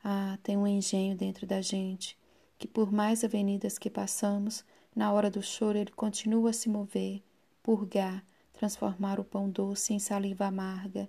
Ah, 0.03 0.39
tem 0.45 0.57
um 0.57 0.67
engenho 0.67 1.17
dentro 1.17 1.45
da 1.45 1.61
gente, 1.61 2.17
que 2.57 2.69
por 2.69 2.93
mais 2.93 3.25
avenidas 3.25 3.79
que 3.79 3.91
passamos, 3.91 4.65
na 4.95 5.13
hora 5.13 5.29
do 5.29 5.43
choro 5.43 5.77
ele 5.77 5.91
continua 5.91 6.51
a 6.51 6.53
se 6.53 6.69
mover, 6.69 7.21
purgar, 7.65 8.25
transformar 8.53 9.19
o 9.19 9.25
pão 9.25 9.51
doce 9.51 9.93
em 9.93 9.99
saliva 9.99 10.47
amarga, 10.47 11.09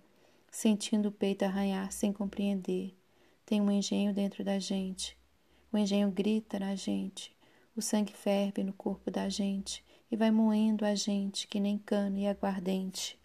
sentindo 0.49 1.09
o 1.09 1.11
peito 1.11 1.45
arranhar 1.45 1.91
sem 1.91 2.11
compreender. 2.11 2.95
Tem 3.45 3.61
um 3.61 3.71
engenho 3.71 4.11
dentro 4.11 4.43
da 4.43 4.57
gente, 4.57 5.16
o 5.77 5.79
engenho 5.79 6.09
grita 6.09 6.57
na 6.57 6.73
gente, 6.73 7.31
o 7.75 7.81
sangue 7.83 8.11
ferve 8.11 8.63
no 8.63 8.73
corpo 8.73 9.11
da 9.11 9.29
gente 9.29 9.85
e 10.09 10.17
vai 10.17 10.31
moendo 10.31 10.83
a 10.83 10.95
gente 10.95 11.47
que 11.47 11.59
nem 11.59 11.77
cana 11.77 12.19
e 12.19 12.27
aguardente. 12.27 13.19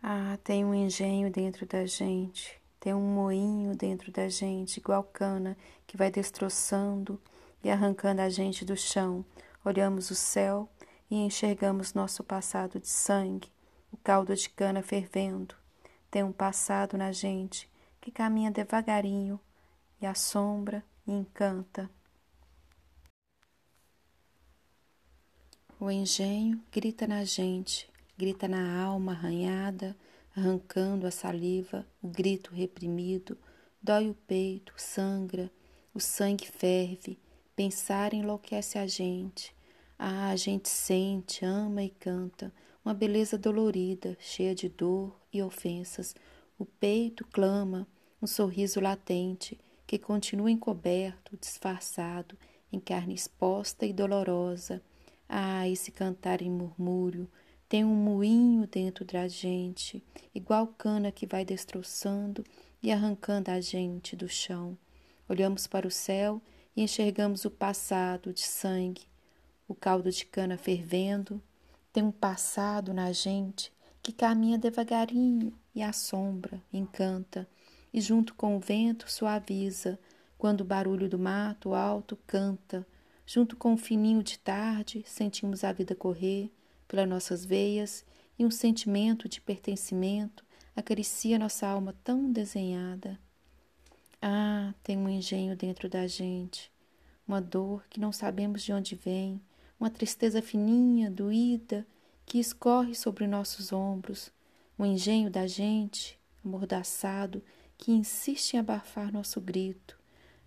Ah, 0.00 0.38
tem 0.44 0.64
um 0.64 0.72
engenho 0.72 1.32
dentro 1.32 1.66
da 1.66 1.84
gente, 1.84 2.60
tem 2.78 2.94
um 2.94 3.00
moinho 3.00 3.74
dentro 3.74 4.12
da 4.12 4.28
gente, 4.28 4.76
igual 4.76 5.02
cana, 5.02 5.56
que 5.84 5.96
vai 5.96 6.12
destroçando 6.12 7.20
e 7.62 7.68
arrancando 7.68 8.20
a 8.20 8.28
gente 8.28 8.64
do 8.64 8.76
chão. 8.76 9.24
Olhamos 9.64 10.10
o 10.10 10.14
céu 10.14 10.68
e 11.10 11.16
enxergamos 11.16 11.92
nosso 11.92 12.22
passado 12.22 12.78
de 12.78 12.88
sangue, 12.88 13.50
o 13.90 13.96
caldo 13.96 14.32
de 14.36 14.48
cana 14.48 14.80
fervendo. 14.80 15.56
Tem 16.08 16.22
um 16.22 16.32
passado 16.32 16.96
na 16.96 17.10
gente 17.10 17.68
que 18.00 18.12
caminha 18.12 18.50
devagarinho 18.50 19.40
e 20.02 20.06
assombra 20.06 20.84
e 21.06 21.12
encanta. 21.12 21.88
O 25.78 25.90
engenho 25.90 26.60
grita 26.70 27.06
na 27.06 27.24
gente, 27.24 27.88
grita 28.18 28.46
na 28.48 28.82
alma 28.82 29.12
arranhada, 29.12 29.96
arrancando 30.36 31.06
a 31.06 31.10
saliva, 31.10 31.86
o 32.02 32.08
grito 32.08 32.52
reprimido, 32.52 33.38
dói 33.80 34.08
o 34.10 34.14
peito, 34.14 34.72
sangra, 34.76 35.50
o 35.94 36.00
sangue 36.00 36.46
ferve, 36.46 37.18
pensar 37.54 38.12
enlouquece 38.12 38.78
a 38.78 38.86
gente. 38.86 39.54
Ah, 39.98 40.30
a 40.30 40.36
gente 40.36 40.68
sente, 40.68 41.44
ama 41.44 41.82
e 41.82 41.90
canta, 41.90 42.52
uma 42.84 42.94
beleza 42.94 43.38
dolorida, 43.38 44.16
cheia 44.20 44.54
de 44.54 44.68
dor 44.68 45.16
e 45.32 45.42
ofensas. 45.42 46.14
O 46.58 46.64
peito 46.64 47.24
clama, 47.26 47.86
um 48.20 48.26
sorriso 48.26 48.80
latente, 48.80 49.58
que 49.92 49.98
continua 49.98 50.50
encoberto, 50.50 51.36
disfarçado, 51.36 52.34
em 52.72 52.80
carne 52.80 53.12
exposta 53.12 53.84
e 53.84 53.92
dolorosa. 53.92 54.82
Ah, 55.28 55.68
esse 55.68 55.92
cantar 55.92 56.40
em 56.40 56.50
murmúrio 56.50 57.30
tem 57.68 57.84
um 57.84 57.94
moinho 57.94 58.66
dentro 58.66 59.04
da 59.04 59.28
gente, 59.28 60.02
igual 60.34 60.66
cana 60.66 61.12
que 61.12 61.26
vai 61.26 61.44
destroçando 61.44 62.42
e 62.82 62.90
arrancando 62.90 63.50
a 63.50 63.60
gente 63.60 64.16
do 64.16 64.30
chão. 64.30 64.78
Olhamos 65.28 65.66
para 65.66 65.86
o 65.86 65.90
céu 65.90 66.40
e 66.74 66.82
enxergamos 66.82 67.44
o 67.44 67.50
passado 67.50 68.32
de 68.32 68.44
sangue, 68.44 69.02
o 69.68 69.74
caldo 69.74 70.10
de 70.10 70.24
cana 70.24 70.56
fervendo. 70.56 71.38
Tem 71.92 72.02
um 72.02 72.10
passado 72.10 72.94
na 72.94 73.12
gente 73.12 73.70
que 74.02 74.10
caminha 74.10 74.56
devagarinho 74.56 75.52
e 75.74 75.82
assombra, 75.82 76.62
encanta 76.72 77.46
e 77.92 78.00
junto 78.00 78.34
com 78.34 78.56
o 78.56 78.60
vento 78.60 79.10
suaviza, 79.10 79.98
quando 80.38 80.62
o 80.62 80.64
barulho 80.64 81.08
do 81.08 81.18
mato 81.18 81.74
alto 81.74 82.18
canta, 82.26 82.86
junto 83.26 83.56
com 83.56 83.74
o 83.74 83.78
fininho 83.78 84.22
de 84.22 84.38
tarde, 84.38 85.04
sentimos 85.06 85.62
a 85.62 85.72
vida 85.72 85.94
correr 85.94 86.50
pelas 86.88 87.08
nossas 87.08 87.44
veias 87.44 88.04
e 88.38 88.44
um 88.44 88.50
sentimento 88.50 89.28
de 89.28 89.40
pertencimento 89.40 90.44
acaricia 90.74 91.38
nossa 91.38 91.66
alma 91.66 91.94
tão 92.02 92.30
desenhada. 92.32 93.18
Ah, 94.20 94.74
tem 94.82 94.96
um 94.96 95.08
engenho 95.08 95.56
dentro 95.56 95.88
da 95.88 96.06
gente, 96.06 96.72
uma 97.26 97.40
dor 97.40 97.84
que 97.88 98.00
não 98.00 98.12
sabemos 98.12 98.62
de 98.62 98.72
onde 98.72 98.94
vem, 98.94 99.40
uma 99.78 99.90
tristeza 99.90 100.40
fininha, 100.40 101.10
doída, 101.10 101.86
que 102.24 102.38
escorre 102.38 102.94
sobre 102.94 103.26
nossos 103.26 103.72
ombros, 103.72 104.30
um 104.78 104.86
engenho 104.86 105.30
da 105.30 105.46
gente, 105.46 106.18
amordaçado, 106.44 107.42
que 107.82 107.90
insiste 107.90 108.54
em 108.54 108.60
abafar 108.60 109.12
nosso 109.12 109.40
grito. 109.40 109.98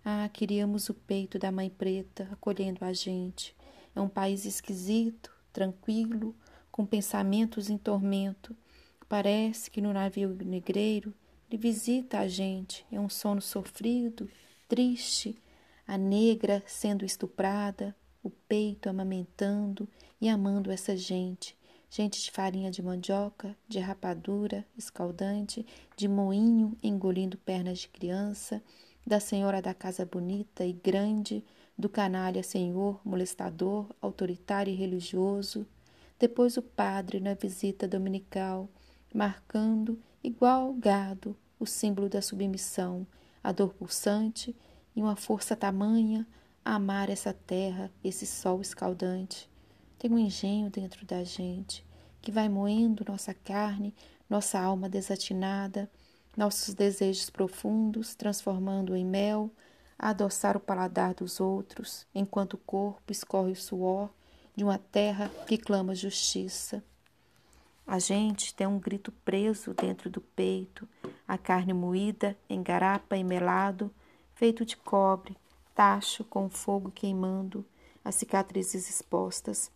Ah, 0.02 0.26
queríamos 0.32 0.88
o 0.88 0.94
peito 0.94 1.38
da 1.38 1.52
mãe 1.52 1.68
preta 1.68 2.26
acolhendo 2.32 2.82
a 2.82 2.94
gente. 2.94 3.54
É 3.94 4.00
um 4.00 4.08
país 4.08 4.46
esquisito, 4.46 5.30
tranquilo, 5.52 6.34
com 6.72 6.86
pensamentos 6.86 7.68
em 7.68 7.76
tormento. 7.76 8.56
Parece 9.06 9.70
que 9.70 9.82
no 9.82 9.92
navio 9.92 10.30
negreiro 10.30 11.12
ele 11.50 11.60
visita 11.60 12.20
a 12.20 12.26
gente. 12.26 12.86
É 12.90 12.98
um 12.98 13.10
sono 13.10 13.42
sofrido, 13.42 14.30
triste, 14.66 15.36
a 15.86 15.98
negra 15.98 16.64
sendo 16.66 17.04
estuprada, 17.04 17.94
o 18.22 18.30
peito 18.30 18.88
amamentando 18.88 19.86
e 20.18 20.26
amando 20.26 20.70
essa 20.70 20.96
gente 20.96 21.54
gente 21.88 22.22
de 22.22 22.30
farinha 22.30 22.70
de 22.70 22.82
mandioca, 22.82 23.56
de 23.68 23.78
rapadura 23.78 24.66
escaldante, 24.76 25.64
de 25.96 26.08
moinho 26.08 26.76
engolindo 26.82 27.38
pernas 27.38 27.78
de 27.78 27.88
criança, 27.88 28.62
da 29.06 29.20
senhora 29.20 29.62
da 29.62 29.72
casa 29.72 30.04
bonita 30.04 30.64
e 30.64 30.72
grande, 30.72 31.44
do 31.78 31.88
canalha 31.88 32.42
senhor, 32.42 33.00
molestador, 33.04 33.86
autoritário 34.00 34.72
e 34.72 34.76
religioso, 34.76 35.66
depois 36.18 36.56
o 36.56 36.62
padre 36.62 37.20
na 37.20 37.34
visita 37.34 37.86
dominical, 37.86 38.68
marcando, 39.14 40.00
igual 40.24 40.72
gado, 40.72 41.36
o 41.58 41.66
símbolo 41.66 42.08
da 42.08 42.20
submissão, 42.22 43.06
a 43.42 43.52
dor 43.52 43.74
pulsante 43.74 44.56
e 44.94 45.00
uma 45.00 45.14
força 45.14 45.54
tamanha 45.54 46.26
a 46.64 46.74
amar 46.74 47.10
essa 47.10 47.32
terra, 47.32 47.92
esse 48.02 48.26
sol 48.26 48.60
escaldante. 48.60 49.48
Tem 49.98 50.10
um 50.12 50.18
engenho 50.18 50.70
dentro 50.70 51.06
da 51.06 51.24
gente 51.24 51.84
que 52.20 52.30
vai 52.30 52.48
moendo 52.48 53.04
nossa 53.08 53.32
carne, 53.32 53.94
nossa 54.28 54.60
alma 54.60 54.88
desatinada, 54.88 55.90
nossos 56.36 56.74
desejos 56.74 57.30
profundos, 57.30 58.14
transformando 58.14 58.94
em 58.94 59.06
mel, 59.06 59.50
a 59.98 60.10
adoçar 60.10 60.56
o 60.56 60.60
paladar 60.60 61.14
dos 61.14 61.40
outros, 61.40 62.06
enquanto 62.14 62.54
o 62.54 62.58
corpo 62.58 63.10
escorre 63.10 63.52
o 63.52 63.56
suor 63.56 64.10
de 64.54 64.64
uma 64.64 64.76
terra 64.76 65.30
que 65.46 65.56
clama 65.56 65.94
justiça. 65.94 66.84
A 67.86 67.98
gente 67.98 68.54
tem 68.54 68.66
um 68.66 68.78
grito 68.78 69.12
preso 69.24 69.72
dentro 69.72 70.10
do 70.10 70.20
peito, 70.20 70.86
a 71.26 71.38
carne 71.38 71.72
moída 71.72 72.36
em 72.50 72.62
garapa 72.62 73.16
e 73.16 73.24
melado, 73.24 73.90
feito 74.34 74.64
de 74.64 74.76
cobre, 74.76 75.36
tacho 75.74 76.24
com 76.24 76.50
fogo 76.50 76.90
queimando, 76.90 77.64
as 78.04 78.16
cicatrizes 78.16 78.90
expostas 78.90 79.70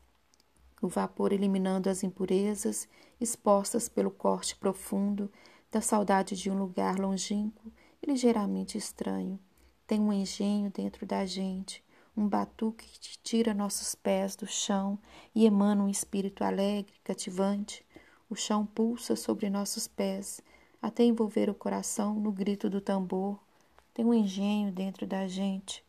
o 0.80 0.88
vapor 0.88 1.32
eliminando 1.32 1.88
as 1.88 2.02
impurezas 2.02 2.88
expostas 3.20 3.88
pelo 3.88 4.10
corte 4.10 4.56
profundo 4.56 5.30
da 5.70 5.80
saudade 5.80 6.34
de 6.34 6.50
um 6.50 6.58
lugar 6.58 6.98
longínquo 6.98 7.70
e 8.02 8.10
ligeiramente 8.10 8.78
estranho. 8.78 9.38
Tem 9.86 10.00
um 10.00 10.12
engenho 10.12 10.70
dentro 10.70 11.04
da 11.04 11.26
gente, 11.26 11.84
um 12.16 12.28
batuque 12.28 12.86
que 12.98 13.18
tira 13.18 13.54
nossos 13.54 13.94
pés 13.94 14.34
do 14.34 14.46
chão 14.46 14.98
e 15.34 15.46
emana 15.46 15.84
um 15.84 15.88
espírito 15.88 16.42
alegre, 16.42 16.94
cativante. 17.04 17.84
O 18.28 18.34
chão 18.34 18.64
pulsa 18.64 19.16
sobre 19.16 19.50
nossos 19.50 19.86
pés, 19.86 20.40
até 20.80 21.04
envolver 21.04 21.50
o 21.50 21.54
coração 21.54 22.14
no 22.14 22.32
grito 22.32 22.70
do 22.70 22.80
tambor. 22.80 23.38
Tem 23.92 24.04
um 24.04 24.14
engenho 24.14 24.72
dentro 24.72 25.06
da 25.06 25.26
gente, 25.26 25.84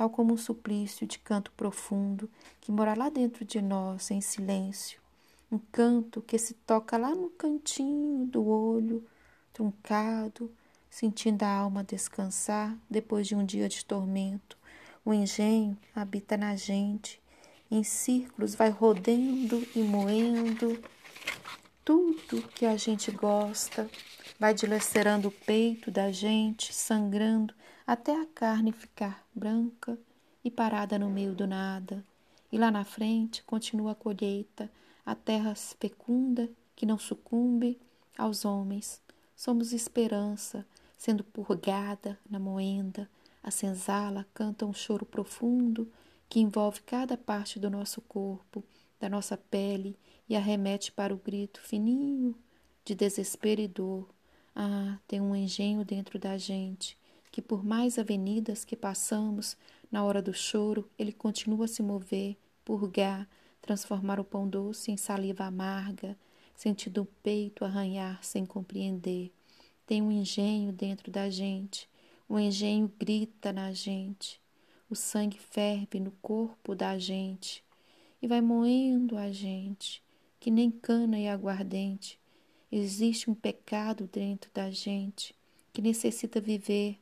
tal 0.00 0.08
como 0.08 0.32
um 0.32 0.36
suplício 0.38 1.06
de 1.06 1.18
canto 1.18 1.52
profundo 1.52 2.26
que 2.58 2.72
mora 2.72 2.94
lá 2.94 3.10
dentro 3.10 3.44
de 3.44 3.60
nós 3.60 4.10
em 4.10 4.22
silêncio, 4.22 4.98
um 5.52 5.58
canto 5.70 6.22
que 6.22 6.38
se 6.38 6.54
toca 6.54 6.96
lá 6.96 7.14
no 7.14 7.28
cantinho 7.28 8.24
do 8.24 8.42
olho, 8.42 9.06
truncado, 9.52 10.50
sentindo 10.88 11.42
a 11.42 11.50
alma 11.50 11.84
descansar 11.84 12.74
depois 12.88 13.26
de 13.26 13.34
um 13.34 13.44
dia 13.44 13.68
de 13.68 13.84
tormento. 13.84 14.56
O 15.04 15.12
engenho 15.12 15.76
habita 15.94 16.34
na 16.34 16.56
gente, 16.56 17.20
em 17.70 17.84
círculos 17.84 18.54
vai 18.54 18.70
rodando 18.70 19.68
e 19.76 19.80
moendo 19.80 20.82
tudo 21.84 22.48
que 22.54 22.64
a 22.64 22.78
gente 22.78 23.10
gosta, 23.10 23.86
vai 24.38 24.54
dilacerando 24.54 25.28
o 25.28 25.30
peito 25.44 25.90
da 25.90 26.10
gente, 26.10 26.72
sangrando 26.72 27.52
até 27.90 28.14
a 28.14 28.24
carne 28.24 28.70
ficar 28.70 29.26
branca 29.34 29.98
e 30.44 30.48
parada 30.48 30.96
no 30.96 31.10
meio 31.10 31.34
do 31.34 31.44
nada. 31.44 32.04
E 32.52 32.56
lá 32.56 32.70
na 32.70 32.84
frente 32.84 33.42
continua 33.42 33.90
a 33.90 33.94
colheita, 33.96 34.70
a 35.04 35.16
terra 35.16 35.52
fecunda 35.56 36.48
que 36.76 36.86
não 36.86 36.96
sucumbe 36.96 37.80
aos 38.16 38.44
homens. 38.44 39.02
Somos 39.34 39.72
esperança, 39.72 40.64
sendo 40.96 41.24
purgada 41.24 42.16
na 42.30 42.38
moenda. 42.38 43.10
A 43.42 43.50
senzala 43.50 44.24
canta 44.32 44.64
um 44.64 44.72
choro 44.72 45.04
profundo 45.04 45.90
que 46.28 46.38
envolve 46.38 46.82
cada 46.82 47.16
parte 47.16 47.58
do 47.58 47.68
nosso 47.68 48.00
corpo, 48.02 48.62
da 49.00 49.08
nossa 49.08 49.36
pele 49.36 49.98
e 50.28 50.36
arremete 50.36 50.92
para 50.92 51.12
o 51.12 51.18
grito 51.18 51.60
fininho 51.60 52.36
de 52.84 52.94
desespero 52.94 53.60
e 53.60 53.66
dor. 53.66 54.08
Ah, 54.54 54.96
tem 55.08 55.20
um 55.20 55.34
engenho 55.34 55.84
dentro 55.84 56.20
da 56.20 56.38
gente 56.38 56.99
que, 57.30 57.40
por 57.40 57.64
mais 57.64 57.98
avenidas 57.98 58.64
que 58.64 58.76
passamos, 58.76 59.56
na 59.90 60.04
hora 60.04 60.22
do 60.22 60.32
choro, 60.32 60.88
ele 60.98 61.12
continua 61.12 61.64
a 61.64 61.68
se 61.68 61.82
mover, 61.82 62.36
purgar, 62.64 63.28
transformar 63.60 64.18
o 64.20 64.24
pão 64.24 64.48
doce 64.48 64.90
em 64.90 64.96
saliva 64.96 65.44
amarga, 65.44 66.16
sentindo 66.54 67.02
o 67.02 67.06
peito 67.22 67.64
arranhar 67.64 68.22
sem 68.22 68.44
compreender. 68.44 69.32
Tem 69.86 70.02
um 70.02 70.12
engenho 70.12 70.72
dentro 70.72 71.10
da 71.10 71.28
gente, 71.28 71.88
o 72.28 72.38
engenho 72.38 72.92
grita 72.98 73.52
na 73.52 73.72
gente, 73.72 74.40
o 74.88 74.94
sangue 74.94 75.38
ferve 75.38 75.98
no 75.98 76.12
corpo 76.22 76.74
da 76.74 76.98
gente 76.98 77.64
e 78.22 78.26
vai 78.26 78.40
moendo 78.40 79.16
a 79.16 79.32
gente, 79.32 80.02
que 80.38 80.50
nem 80.50 80.70
cana 80.70 81.18
e 81.18 81.28
aguardente. 81.28 82.18
Existe 82.70 83.28
um 83.28 83.34
pecado 83.34 84.08
dentro 84.12 84.50
da 84.52 84.70
gente 84.70 85.34
que 85.72 85.82
necessita 85.82 86.40
viver, 86.40 86.98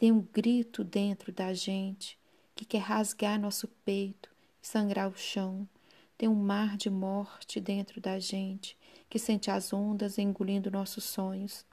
tem 0.00 0.10
um 0.10 0.26
grito 0.32 0.82
dentro 0.82 1.30
da 1.30 1.52
gente 1.52 2.18
que 2.54 2.64
quer 2.64 2.78
rasgar 2.78 3.38
nosso 3.38 3.68
peito 3.84 4.30
e 4.62 4.66
sangrar 4.66 5.10
o 5.10 5.14
chão. 5.14 5.68
Tem 6.16 6.26
um 6.26 6.34
mar 6.34 6.78
de 6.78 6.88
morte 6.88 7.60
dentro 7.60 8.00
da 8.00 8.18
gente 8.18 8.78
que 9.10 9.18
sente 9.18 9.50
as 9.50 9.74
ondas 9.74 10.16
engolindo 10.16 10.70
nossos 10.70 11.04
sonhos. 11.04 11.66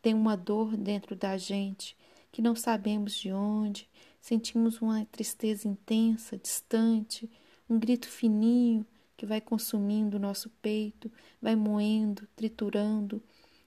Tem 0.00 0.14
uma 0.14 0.36
dor 0.36 0.76
dentro 0.76 1.16
da 1.16 1.36
gente 1.36 1.96
que 2.30 2.40
não 2.40 2.54
sabemos 2.54 3.12
de 3.12 3.32
onde, 3.32 3.88
sentimos 4.20 4.80
uma 4.80 5.04
tristeza 5.06 5.66
intensa, 5.66 6.38
distante, 6.38 7.28
um 7.68 7.76
grito 7.76 8.06
fininho 8.06 8.86
que 9.16 9.26
vai 9.26 9.40
consumindo 9.40 10.16
o 10.16 10.20
nosso 10.20 10.48
peito, 10.62 11.10
vai 11.42 11.56
moendo, 11.56 12.28
triturando, 12.36 13.20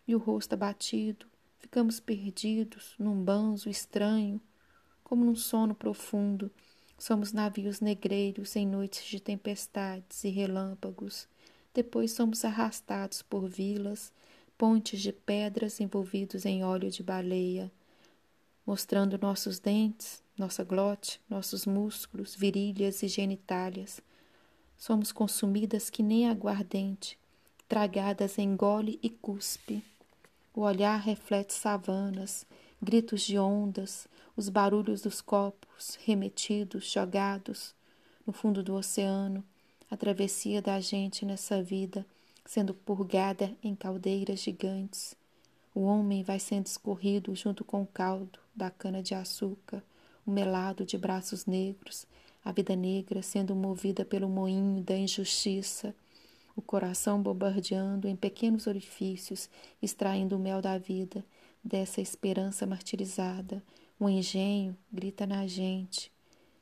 e 0.08 0.16
o 0.16 0.18
rosto 0.18 0.54
abatido. 0.54 1.28
Ficamos 1.60 2.00
perdidos 2.00 2.96
num 3.00 3.24
banzo 3.24 3.70
estranho, 3.70 4.40
como 5.04 5.26
num 5.26 5.36
sono 5.36 5.74
profundo. 5.74 6.52
Somos 6.98 7.32
navios 7.32 7.82
negreiros 7.82 8.56
em 8.56 8.66
noites 8.66 9.06
de 9.06 9.20
tempestades 9.20 10.24
e 10.24 10.30
relâmpagos. 10.30 11.28
Depois 11.74 12.12
somos 12.12 12.44
arrastados 12.44 13.22
por 13.22 13.48
vilas, 13.48 14.12
pontes 14.58 15.02
de 15.02 15.14
pedras 15.14 15.80
envolvidos 15.80 16.46
em 16.46 16.64
óleo 16.64 16.90
de 16.90 17.04
baleia, 17.04 17.72
mostrando 18.66 19.18
nossos 19.18 19.60
dentes, 19.60 20.24
nossa 20.38 20.64
glote, 20.64 21.22
nossos 21.30 21.66
músculos, 21.66 22.36
virilhas 22.36 23.02
e 23.04 23.08
genitálias. 23.08 24.02
Somos 24.78 25.12
consumidas 25.12 25.90
que 25.90 26.04
nem 26.04 26.28
aguardente, 26.28 27.18
tragadas 27.68 28.38
em 28.38 28.56
gole 28.56 29.00
e 29.02 29.10
cuspe. 29.10 29.84
O 30.58 30.62
olhar 30.62 30.98
reflete 30.98 31.54
savanas, 31.54 32.44
gritos 32.82 33.22
de 33.22 33.38
ondas, 33.38 34.08
os 34.36 34.50
barulhos 34.50 35.02
dos 35.02 35.22
copos 35.22 36.00
remetidos, 36.04 36.92
jogados 36.92 37.76
no 38.26 38.34
fundo 38.34 38.64
do 38.64 38.74
oceano, 38.74 39.44
a 39.88 39.96
travessia 39.96 40.60
da 40.60 40.80
gente 40.80 41.24
nessa 41.24 41.62
vida, 41.62 42.04
sendo 42.44 42.74
purgada 42.74 43.56
em 43.62 43.76
caldeiras 43.76 44.40
gigantes. 44.40 45.16
O 45.76 45.82
homem 45.82 46.24
vai 46.24 46.40
sendo 46.40 46.66
escorrido 46.66 47.36
junto 47.36 47.64
com 47.64 47.84
o 47.84 47.88
caldo 47.94 48.40
da 48.56 48.72
cana-de-açúcar, 48.72 49.84
o 50.26 50.32
melado 50.32 50.84
de 50.84 50.98
braços 50.98 51.46
negros, 51.46 52.08
a 52.44 52.52
vida 52.52 52.76
negra 52.76 53.22
sendo 53.22 53.56
movida 53.56 54.04
pelo 54.04 54.28
moinho 54.28 54.82
da 54.82 54.98
injustiça, 54.98 55.94
o 56.58 56.62
coração 56.62 57.22
bombardeando 57.22 58.08
em 58.08 58.16
pequenos 58.16 58.66
orifícios, 58.66 59.48
extraindo 59.80 60.36
o 60.36 60.40
mel 60.40 60.60
da 60.60 60.76
vida, 60.80 61.24
dessa 61.64 62.02
esperança 62.02 62.66
martirizada, 62.66 63.64
o 64.00 64.10
engenho 64.10 64.76
grita 64.92 65.28
na 65.28 65.46
gente. 65.46 66.12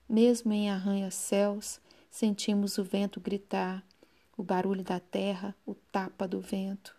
Mesmo 0.08 0.52
em 0.52 0.70
arranha-céus, 0.70 1.80
sentimos 2.12 2.78
o 2.78 2.84
vento 2.84 3.22
gritar, 3.22 3.86
o 4.38 4.44
barulho 4.44 4.84
da 4.84 5.00
terra, 5.00 5.56
o 5.66 5.74
tapa 5.74 6.28
do 6.28 6.42
vento. 6.42 6.94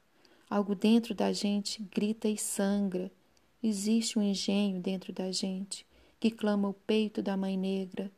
Algo 0.48 0.74
dentro 0.74 1.14
da 1.14 1.32
gente 1.34 1.82
grita 1.82 2.28
e 2.28 2.38
sangra. 2.38 3.12
Existe 3.62 4.18
um 4.18 4.22
engenho 4.22 4.80
dentro 4.80 5.12
da 5.12 5.30
gente 5.30 5.86
que 6.18 6.30
clama 6.30 6.68
o 6.68 6.72
peito 6.72 7.20
da 7.20 7.36
mãe 7.36 7.58
negra. 7.58 8.10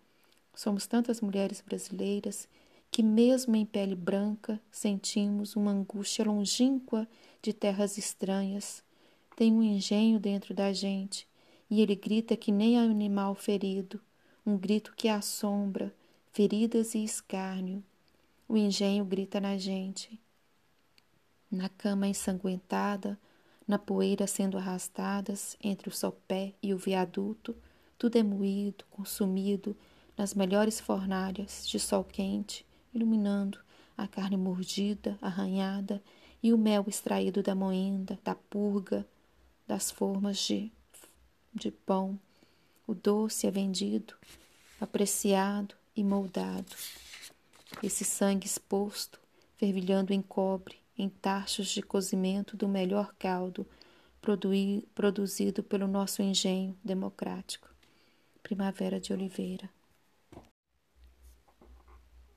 Somos 0.54 0.86
tantas 0.86 1.20
mulheres 1.20 1.60
brasileiras 1.60 2.48
que, 2.90 3.02
mesmo 3.02 3.54
em 3.54 3.64
pele 3.64 3.94
branca, 3.94 4.60
sentimos 4.70 5.56
uma 5.56 5.70
angústia 5.70 6.24
longínqua 6.24 7.06
de 7.42 7.52
terras 7.52 7.98
estranhas, 7.98 8.82
tem 9.36 9.52
um 9.52 9.62
engenho 9.62 10.18
dentro 10.18 10.54
da 10.54 10.72
gente, 10.72 11.26
e 11.70 11.80
ele 11.80 11.94
grita 11.94 12.36
que 12.36 12.50
nem 12.50 12.78
animal 12.78 13.34
ferido, 13.34 14.00
um 14.44 14.56
grito 14.56 14.94
que 14.96 15.08
assombra, 15.08 15.94
feridas 16.32 16.94
e 16.94 17.04
escárnio. 17.04 17.84
O 18.48 18.56
engenho 18.56 19.04
grita 19.04 19.38
na 19.38 19.58
gente. 19.58 20.18
Na 21.50 21.68
cama 21.68 22.08
ensanguentada, 22.08 23.18
na 23.66 23.78
poeira 23.78 24.26
sendo 24.26 24.56
arrastadas 24.56 25.56
entre 25.62 25.88
o 25.88 25.92
sopé 25.92 26.54
e 26.62 26.72
o 26.72 26.78
viaduto, 26.78 27.54
tudo 27.98 28.16
é 28.16 28.22
moído, 28.22 28.84
consumido 28.90 29.76
nas 30.16 30.32
melhores 30.32 30.80
fornalhas 30.80 31.66
de 31.66 31.78
sol 31.78 32.02
quente, 32.02 32.64
iluminando 32.94 33.58
a 33.96 34.06
carne 34.06 34.36
mordida, 34.36 35.18
arranhada 35.20 36.02
e 36.42 36.52
o 36.52 36.58
mel 36.58 36.84
extraído 36.86 37.42
da 37.42 37.54
moenda, 37.54 38.18
da 38.22 38.34
purga, 38.34 39.06
das 39.66 39.90
formas 39.90 40.38
de, 40.38 40.70
de 41.52 41.70
pão. 41.70 42.18
O 42.86 42.94
doce 42.94 43.46
é 43.46 43.50
vendido, 43.50 44.14
apreciado 44.80 45.74
e 45.94 46.02
moldado. 46.04 46.74
Esse 47.82 48.04
sangue 48.04 48.46
exposto, 48.46 49.20
fervilhando 49.56 50.12
em 50.12 50.22
cobre, 50.22 50.76
em 50.96 51.08
tachos 51.08 51.68
de 51.68 51.82
cozimento 51.82 52.56
do 52.56 52.68
melhor 52.68 53.14
caldo, 53.18 53.66
produzido 54.94 55.62
pelo 55.62 55.86
nosso 55.86 56.22
engenho 56.22 56.76
democrático. 56.82 57.68
Primavera 58.42 59.00
de 59.00 59.12
Oliveira. 59.12 59.68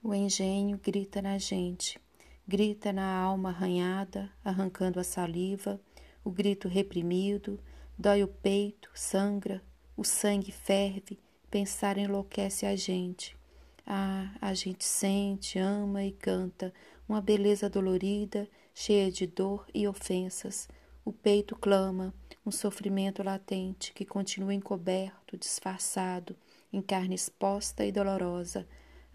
O 0.04 0.16
engenho 0.16 0.80
grita 0.80 1.22
na 1.22 1.38
gente, 1.38 2.00
grita 2.48 2.92
na 2.92 3.06
alma 3.20 3.50
arranhada, 3.50 4.32
arrancando 4.44 5.00
a 5.00 5.04
saliva, 5.04 5.80
o 6.24 6.32
grito 6.32 6.68
reprimido, 6.68 7.60
dói 7.96 8.24
o 8.24 8.28
peito, 8.28 8.90
sangra, 8.96 9.62
o 9.96 10.04
sangue 10.04 10.52
ferve, 10.52 11.20
pensar 11.52 12.00
enlouquece 12.00 12.66
a 12.66 12.76
gente. 12.76 13.38
Ah, 13.86 14.34
a 14.42 14.56
gente 14.56 14.84
sente, 14.84 15.60
ama 15.60 16.04
e 16.04 16.12
canta. 16.12 16.74
Uma 17.08 17.22
beleza 17.22 17.70
dolorida, 17.70 18.50
cheia 18.74 19.12
de 19.12 19.28
dor 19.28 19.68
e 19.72 19.88
ofensas. 19.88 20.68
O 21.06 21.14
peito 21.14 21.56
clama, 21.56 22.12
um 22.44 22.50
sofrimento 22.50 23.22
latente 23.22 23.94
que 23.94 24.04
continua 24.04 24.52
encoberto, 24.52 25.38
disfarçado, 25.38 26.36
em 26.74 26.82
carne 26.82 27.14
exposta 27.14 27.86
e 27.86 27.92
dolorosa. 27.92 28.68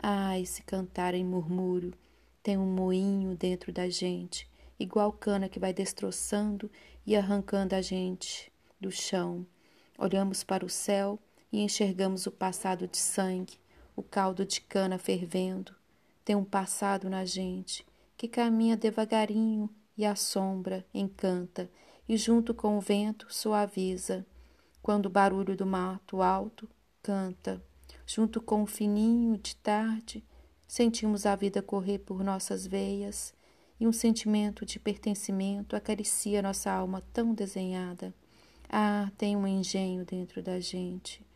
Ah, 0.08 0.38
esse 0.38 0.62
cantar 0.62 1.14
em 1.14 1.24
murmúrio 1.24 1.92
tem 2.40 2.56
um 2.56 2.64
moinho 2.64 3.34
dentro 3.34 3.72
da 3.72 3.88
gente, 3.88 4.48
igual 4.78 5.10
cana 5.10 5.48
que 5.48 5.58
vai 5.58 5.72
destroçando 5.72 6.70
e 7.04 7.16
arrancando 7.16 7.74
a 7.74 7.82
gente 7.82 8.52
do 8.80 8.88
chão. 8.88 9.44
Olhamos 9.98 10.44
para 10.44 10.64
o 10.64 10.68
céu 10.68 11.18
e 11.50 11.60
enxergamos 11.60 12.24
o 12.24 12.30
passado 12.30 12.86
de 12.86 12.98
sangue, 12.98 13.58
o 13.96 14.02
caldo 14.04 14.46
de 14.46 14.60
cana 14.60 14.96
fervendo. 14.96 15.74
Tem 16.24 16.36
um 16.36 16.44
passado 16.44 17.10
na 17.10 17.24
gente 17.24 17.84
que 18.16 18.28
caminha 18.28 18.76
devagarinho 18.76 19.68
e 19.98 20.06
assombra, 20.06 20.86
encanta 20.94 21.68
e 22.08 22.16
junto 22.16 22.54
com 22.54 22.78
o 22.78 22.80
vento 22.80 23.26
suaviza. 23.28 24.24
Quando 24.80 25.06
o 25.06 25.10
barulho 25.10 25.56
do 25.56 25.66
mato 25.66 26.22
alto 26.22 26.70
canta, 27.02 27.60
junto 28.06 28.40
com 28.40 28.62
o 28.62 28.66
fininho 28.66 29.36
de 29.36 29.56
tarde, 29.56 30.24
sentimos 30.66 31.26
a 31.26 31.34
vida 31.34 31.60
correr 31.60 31.98
por 31.98 32.22
nossas 32.22 32.66
veias 32.66 33.34
e 33.78 33.86
um 33.86 33.92
sentimento 33.92 34.64
de 34.64 34.78
pertencimento 34.78 35.74
acaricia 35.74 36.40
nossa 36.40 36.70
alma 36.70 37.02
tão 37.12 37.34
desenhada. 37.34 38.14
Ah, 38.68 39.10
tem 39.18 39.36
um 39.36 39.46
engenho 39.46 40.04
dentro 40.04 40.42
da 40.42 40.58
gente, 40.60 41.26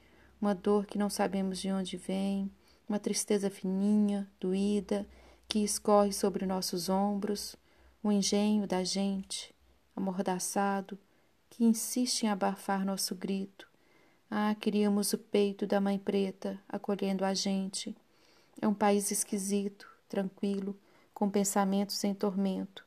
uma 0.40 0.54
dor 0.54 0.86
que 0.86 0.96
não 0.96 1.10
sabemos 1.10 1.58
de 1.58 1.70
onde 1.70 1.96
vem, 1.96 2.50
uma 2.88 2.98
tristeza 2.98 3.50
fininha, 3.50 4.28
doída, 4.40 5.06
que 5.48 5.62
escorre 5.62 6.12
sobre 6.12 6.46
nossos 6.46 6.88
ombros, 6.88 7.56
o 8.02 8.10
engenho 8.10 8.66
da 8.66 8.82
gente, 8.82 9.54
amordaçado, 9.94 10.98
que 11.48 11.64
insiste 11.64 12.22
em 12.22 12.28
abafar 12.28 12.84
nosso 12.84 13.14
grito. 13.14 13.69
Ah, 14.32 14.54
queríamos 14.54 15.12
o 15.12 15.18
peito 15.18 15.66
da 15.66 15.80
mãe 15.80 15.98
preta 15.98 16.56
acolhendo 16.68 17.24
a 17.24 17.34
gente. 17.34 17.96
É 18.62 18.68
um 18.68 18.72
país 18.72 19.10
esquisito, 19.10 19.90
tranquilo, 20.08 20.78
com 21.12 21.28
pensamentos 21.28 22.04
em 22.04 22.14
tormento. 22.14 22.86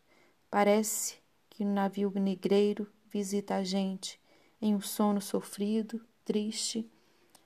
Parece 0.50 1.18
que 1.50 1.66
um 1.66 1.74
navio 1.74 2.10
negreiro 2.16 2.90
visita 3.12 3.56
a 3.56 3.64
gente 3.64 4.18
em 4.62 4.74
um 4.74 4.80
sono 4.80 5.20
sofrido, 5.20 6.02
triste, 6.24 6.90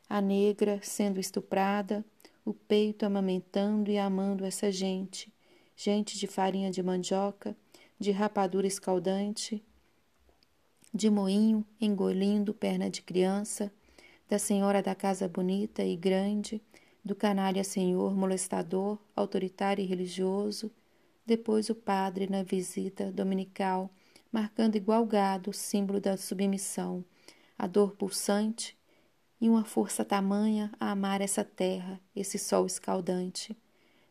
a 0.08 0.22
negra 0.22 0.80
sendo 0.84 1.20
estuprada, 1.20 2.06
o 2.46 2.54
peito 2.54 3.04
amamentando 3.04 3.90
e 3.90 3.98
amando 3.98 4.46
essa 4.46 4.72
gente, 4.72 5.34
gente 5.76 6.20
de 6.20 6.28
farinha 6.28 6.70
de 6.70 6.84
mandioca, 6.84 7.58
de 8.00 8.12
rapadura 8.12 8.68
escaldante, 8.68 9.66
de 10.94 11.10
moinho 11.10 11.66
engolindo 11.82 12.54
perna 12.54 12.92
de 12.92 13.02
criança, 13.02 13.74
da 14.30 14.38
senhora 14.38 14.82
da 14.82 14.94
casa 14.94 15.28
bonita 15.28 15.84
e 15.84 15.96
grande, 15.96 16.62
do 17.04 17.16
canalha 17.16 17.64
senhor 17.64 18.14
molestador, 18.16 18.98
autoritário 19.16 19.82
e 19.82 19.88
religioso, 19.88 20.72
depois 21.26 21.70
o 21.70 21.76
padre 21.76 22.28
na 22.30 22.44
visita 22.44 23.12
dominical, 23.12 23.90
marcando 24.32 24.76
igual 24.76 25.06
gado 25.06 25.52
o 25.52 25.54
símbolo 25.54 26.02
da 26.02 26.18
submissão, 26.18 27.04
a 27.58 27.68
dor 27.68 27.96
pulsante 27.96 28.78
e 29.40 29.48
uma 29.48 29.64
força 29.64 30.04
tamanha 30.04 30.72
a 30.80 30.92
amar 30.92 31.22
essa 31.22 31.44
terra, 31.44 32.00
esse 32.16 32.38
sol 32.38 32.66
escaldante. 32.66 33.58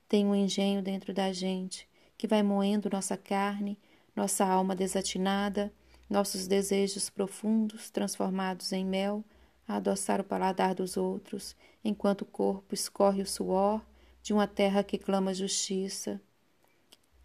Tem 0.09 0.24
um 0.24 0.35
engenho 0.35 0.83
dentro 0.83 1.12
da 1.12 1.33
gente 1.33 1.88
que 2.16 2.26
vai 2.26 2.42
moendo 2.42 2.88
nossa 2.90 3.16
carne, 3.16 3.79
nossa 4.14 4.46
alma 4.46 4.74
desatinada, 4.74 5.72
nossos 6.09 6.46
desejos 6.46 7.11
profundos 7.11 7.90
transformados 7.90 8.72
em 8.72 8.85
mel, 8.85 9.24
a 9.66 9.76
adoçar 9.76 10.20
o 10.20 10.24
paladar 10.24 10.74
dos 10.74 10.96
outros, 10.96 11.57
enquanto 11.85 12.22
o 12.22 12.26
corpo 12.26 12.74
escorre 12.74 13.22
o 13.22 13.26
suor 13.26 13.85
de 14.22 14.33
uma 14.33 14.46
terra 14.46 14.83
que 14.83 14.98
clama 14.98 15.35
justiça. 15.35 16.20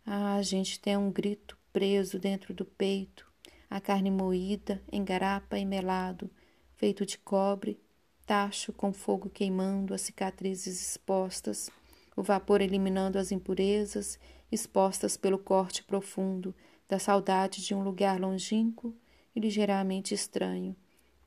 Ah, 0.06 0.36
a 0.36 0.42
gente 0.42 0.80
tem 0.80 0.98
um 0.98 1.12
grito 1.12 1.58
preso 1.72 2.20
dentro 2.20 2.54
do 2.54 2.66
peito, 2.66 3.26
a 3.70 3.80
carne 3.80 4.12
moída, 4.12 4.82
em 4.92 5.04
garapa 5.04 5.58
e 5.58 5.66
melado, 5.66 6.30
feito 6.76 7.06
de 7.06 7.18
cobre, 7.18 7.80
tacho 8.26 8.74
com 8.74 8.92
fogo 8.92 9.30
queimando 9.30 9.94
as 9.94 10.02
cicatrizes 10.02 10.82
expostas, 10.82 11.70
o 12.16 12.24
vapor 12.24 12.62
eliminando 12.62 13.18
as 13.18 13.32
impurezas 13.32 14.20
expostas 14.52 15.16
pelo 15.16 15.40
corte 15.40 15.84
profundo, 15.84 16.54
da 16.88 17.00
saudade 17.00 17.64
de 17.64 17.74
um 17.74 17.82
lugar 17.82 18.20
longínquo 18.20 18.94
e 19.34 19.40
ligeiramente 19.40 20.14
estranho. 20.14 20.76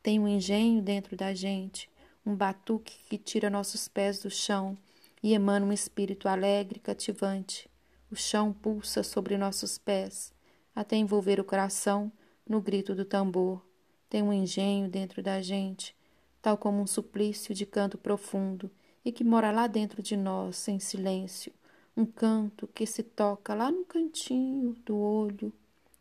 Tem 0.04 0.20
um 0.20 0.28
engenho 0.28 0.82
dentro 0.82 1.16
da 1.16 1.32
gente, 1.32 1.88
um 2.26 2.36
batuque 2.36 2.94
que 3.08 3.16
tira 3.16 3.48
nossos 3.48 3.88
pés 3.88 4.18
do 4.18 4.28
chão 4.28 4.76
e 5.22 5.32
emana 5.32 5.64
um 5.64 5.72
espírito 5.72 6.28
alegre 6.28 6.76
e 6.76 6.82
cativante. 6.82 7.70
O 8.10 8.14
chão 8.14 8.52
pulsa 8.52 9.02
sobre 9.02 9.38
nossos 9.38 9.78
pés, 9.78 10.30
até 10.76 10.94
envolver 10.94 11.40
o 11.40 11.44
coração 11.44 12.12
no 12.46 12.60
grito 12.60 12.94
do 12.94 13.06
tambor. 13.06 13.64
Tem 14.10 14.22
um 14.22 14.30
engenho 14.30 14.90
dentro 14.90 15.22
da 15.22 15.40
gente, 15.40 15.96
tal 16.42 16.58
como 16.58 16.82
um 16.82 16.86
suplício 16.86 17.54
de 17.54 17.64
canto 17.64 17.96
profundo 17.96 18.70
e 19.06 19.10
que 19.10 19.24
mora 19.24 19.50
lá 19.50 19.66
dentro 19.66 20.02
de 20.02 20.18
nós, 20.18 20.68
em 20.68 20.78
silêncio, 20.78 21.50
um 21.96 22.04
canto 22.04 22.68
que 22.74 22.84
se 22.84 23.02
toca 23.02 23.54
lá 23.54 23.70
no 23.70 23.86
cantinho 23.86 24.74
do 24.84 24.98
olho, 24.98 25.50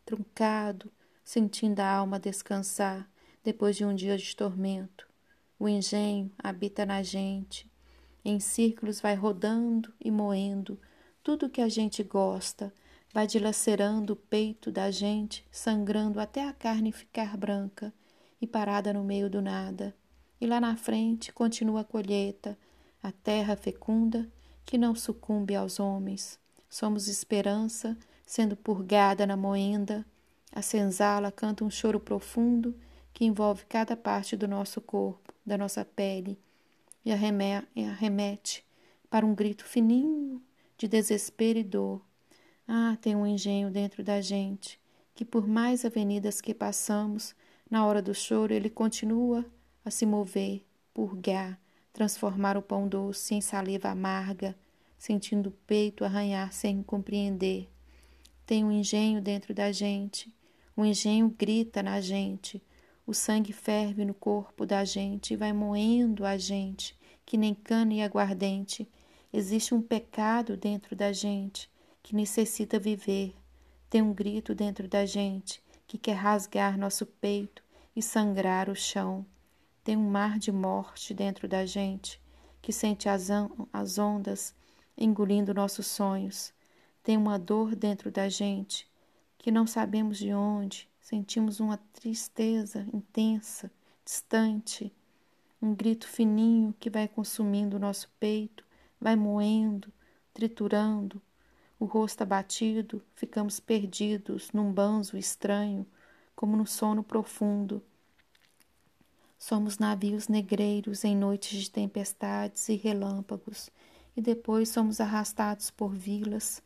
truncado, 0.04 0.92
sentindo 1.24 1.80
a 1.80 1.90
alma 1.90 2.20
descansar 2.20 3.08
depois 3.44 3.76
de 3.76 3.84
um 3.84 3.94
dia 3.94 4.16
de 4.16 4.34
tormento. 4.34 5.06
O 5.58 5.68
engenho 5.68 6.32
habita 6.38 6.86
na 6.86 7.02
gente, 7.02 7.70
em 8.24 8.40
círculos 8.40 9.00
vai 9.00 9.14
rodando 9.14 9.92
e 10.00 10.10
moendo 10.10 10.80
tudo 11.22 11.50
que 11.50 11.60
a 11.60 11.68
gente 11.68 12.02
gosta, 12.02 12.72
vai 13.12 13.26
dilacerando 13.26 14.14
o 14.14 14.16
peito 14.16 14.72
da 14.72 14.90
gente, 14.90 15.46
sangrando 15.52 16.18
até 16.18 16.48
a 16.48 16.52
carne 16.52 16.90
ficar 16.90 17.36
branca 17.36 17.92
e 18.40 18.46
parada 18.46 18.92
no 18.92 19.04
meio 19.04 19.30
do 19.30 19.40
nada. 19.40 19.94
E 20.40 20.46
lá 20.46 20.60
na 20.60 20.76
frente 20.76 21.32
continua 21.32 21.82
a 21.82 21.84
colheita, 21.84 22.58
a 23.02 23.12
terra 23.12 23.56
fecunda 23.56 24.28
que 24.64 24.76
não 24.76 24.94
sucumbe 24.94 25.54
aos 25.54 25.78
homens. 25.78 26.38
Somos 26.68 27.06
esperança, 27.06 27.96
sendo 28.26 28.56
purgada 28.56 29.26
na 29.26 29.36
moenda. 29.36 30.04
A 30.50 30.62
senzala 30.62 31.30
canta 31.30 31.64
um 31.64 31.70
choro 31.70 32.00
profundo 32.00 32.74
que 33.14 33.24
envolve 33.24 33.64
cada 33.66 33.96
parte 33.96 34.36
do 34.36 34.48
nosso 34.48 34.80
corpo, 34.80 35.32
da 35.46 35.56
nossa 35.56 35.84
pele, 35.84 36.36
e 37.04 37.12
arremete 37.12 38.64
para 39.08 39.24
um 39.24 39.34
grito 39.34 39.64
fininho 39.64 40.42
de 40.76 40.88
desespero 40.88 41.58
e 41.58 41.62
dor. 41.62 42.02
Ah, 42.66 42.98
tem 43.00 43.14
um 43.14 43.26
engenho 43.26 43.70
dentro 43.70 44.02
da 44.02 44.20
gente, 44.20 44.80
que 45.14 45.24
por 45.24 45.46
mais 45.46 45.84
avenidas 45.84 46.40
que 46.40 46.52
passamos, 46.52 47.36
na 47.70 47.86
hora 47.86 48.02
do 48.02 48.12
choro 48.12 48.52
ele 48.52 48.68
continua 48.68 49.46
a 49.84 49.90
se 49.90 50.04
mover, 50.04 50.64
purgar, 50.92 51.60
transformar 51.92 52.56
o 52.56 52.62
pão 52.62 52.88
doce 52.88 53.34
em 53.34 53.40
saliva 53.40 53.90
amarga, 53.90 54.56
sentindo 54.98 55.50
o 55.50 55.56
peito 55.66 56.04
arranhar 56.04 56.52
sem 56.52 56.82
compreender. 56.82 57.68
Tem 58.44 58.64
um 58.64 58.72
engenho 58.72 59.20
dentro 59.20 59.54
da 59.54 59.70
gente, 59.70 60.34
o 60.76 60.84
engenho 60.84 61.28
grita 61.28 61.82
na 61.82 62.00
gente, 62.00 62.60
o 63.06 63.12
sangue 63.12 63.52
ferve 63.52 64.04
no 64.04 64.14
corpo 64.14 64.64
da 64.64 64.84
gente 64.84 65.34
e 65.34 65.36
vai 65.36 65.52
moendo 65.52 66.24
a 66.24 66.38
gente, 66.38 66.96
que 67.24 67.36
nem 67.36 67.54
cana 67.54 67.92
e 67.94 68.02
aguardente. 68.02 68.88
Existe 69.32 69.74
um 69.74 69.82
pecado 69.82 70.56
dentro 70.56 70.96
da 70.96 71.12
gente 71.12 71.70
que 72.02 72.14
necessita 72.14 72.78
viver. 72.78 73.34
Tem 73.90 74.00
um 74.00 74.12
grito 74.12 74.54
dentro 74.54 74.88
da 74.88 75.04
gente 75.04 75.62
que 75.86 75.98
quer 75.98 76.14
rasgar 76.14 76.78
nosso 76.78 77.04
peito 77.04 77.62
e 77.94 78.00
sangrar 78.00 78.68
o 78.70 78.74
chão. 78.74 79.24
Tem 79.82 79.96
um 79.96 80.10
mar 80.10 80.38
de 80.38 80.50
morte 80.50 81.12
dentro 81.12 81.46
da 81.46 81.66
gente 81.66 82.20
que 82.62 82.72
sente 82.72 83.08
as, 83.08 83.28
as 83.72 83.98
ondas 83.98 84.54
engolindo 84.96 85.52
nossos 85.52 85.86
sonhos. 85.86 86.54
Tem 87.02 87.16
uma 87.18 87.38
dor 87.38 87.76
dentro 87.76 88.10
da 88.10 88.30
gente 88.30 88.88
que 89.36 89.50
não 89.50 89.66
sabemos 89.66 90.16
de 90.16 90.32
onde, 90.32 90.88
sentimos 91.04 91.60
uma 91.60 91.76
tristeza 91.92 92.88
intensa, 92.90 93.70
distante, 94.02 94.90
um 95.60 95.74
grito 95.74 96.08
fininho 96.08 96.74
que 96.80 96.88
vai 96.88 97.06
consumindo 97.06 97.76
o 97.76 97.78
nosso 97.78 98.10
peito, 98.18 98.64
vai 98.98 99.14
moendo, 99.14 99.92
triturando, 100.32 101.20
o 101.78 101.84
rosto 101.84 102.22
abatido, 102.22 103.02
ficamos 103.14 103.60
perdidos 103.60 104.50
num 104.50 104.72
banzo 104.72 105.18
estranho, 105.18 105.86
como 106.34 106.56
no 106.56 106.66
sono 106.66 107.04
profundo. 107.04 107.82
Somos 109.38 109.76
navios 109.76 110.26
negreiros 110.26 111.04
em 111.04 111.14
noites 111.14 111.64
de 111.64 111.70
tempestades 111.70 112.66
e 112.70 112.76
relâmpagos, 112.76 113.68
e 114.16 114.22
depois 114.22 114.70
somos 114.70 115.02
arrastados 115.02 115.70
por 115.70 115.94
vilas, 115.94 116.62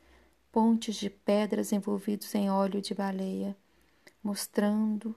pontes 0.53 0.94
de 0.94 1.11
pedras 1.11 1.72
envolvidos 1.72 2.33
em 2.37 2.48
óleo 2.48 2.81
de 2.81 2.94
baleia, 2.94 3.57
mostrando 4.29 5.17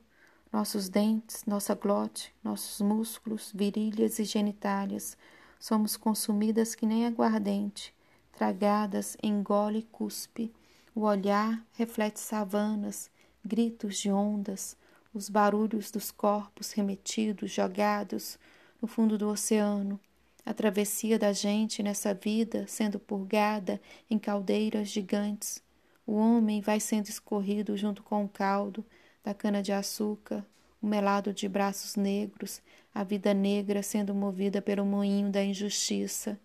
nossos 0.54 0.88
dentes, 0.88 1.44
nossa 1.44 1.76
glote, 1.76 2.34
nossos 2.42 2.80
músculos, 2.80 3.52
virilhas 3.54 4.20
e 4.20 4.24
genitálias. 4.24 5.18
Somos 5.60 5.98
consumidas 5.98 6.76
que 6.76 6.86
nem 6.86 7.06
aguardente, 7.06 7.94
tragadas 8.32 9.18
em 9.22 9.44
gole 9.44 9.80
e 9.80 9.84
cuspe. 9.84 10.54
O 10.96 11.02
olhar 11.02 11.62
reflete 11.74 12.22
savanas, 12.22 13.12
gritos 13.44 13.98
de 13.98 14.10
ondas, 14.10 14.78
os 15.14 15.28
barulhos 15.28 15.92
dos 15.92 16.10
corpos 16.10 16.72
remetidos, 16.72 17.52
jogados 17.52 18.40
no 18.82 18.88
fundo 18.88 19.18
do 19.18 19.28
oceano, 19.28 20.00
a 20.46 20.54
travessia 20.54 21.20
da 21.20 21.34
gente 21.34 21.84
nessa 21.84 22.14
vida 22.14 22.66
sendo 22.66 22.98
purgada 22.98 23.82
em 24.10 24.18
caldeiras 24.18 24.88
gigantes. 24.88 25.62
O 26.08 26.14
homem 26.14 26.62
vai 26.62 26.80
sendo 26.80 27.10
escorrido 27.10 27.76
junto 27.76 28.02
com 28.04 28.24
o 28.24 28.30
caldo 28.30 28.86
da 29.24 29.34
cana-de-açúcar, 29.34 30.46
o 30.82 30.88
melado 30.88 31.34
de 31.34 31.48
braços 31.48 31.96
negros, 31.96 32.62
a 32.94 33.04
vida 33.04 33.34
negra 33.34 33.84
sendo 33.84 34.14
movida 34.14 34.62
pelo 34.62 34.86
moinho 34.86 35.30
da 35.30 35.44
injustiça, 35.44 36.40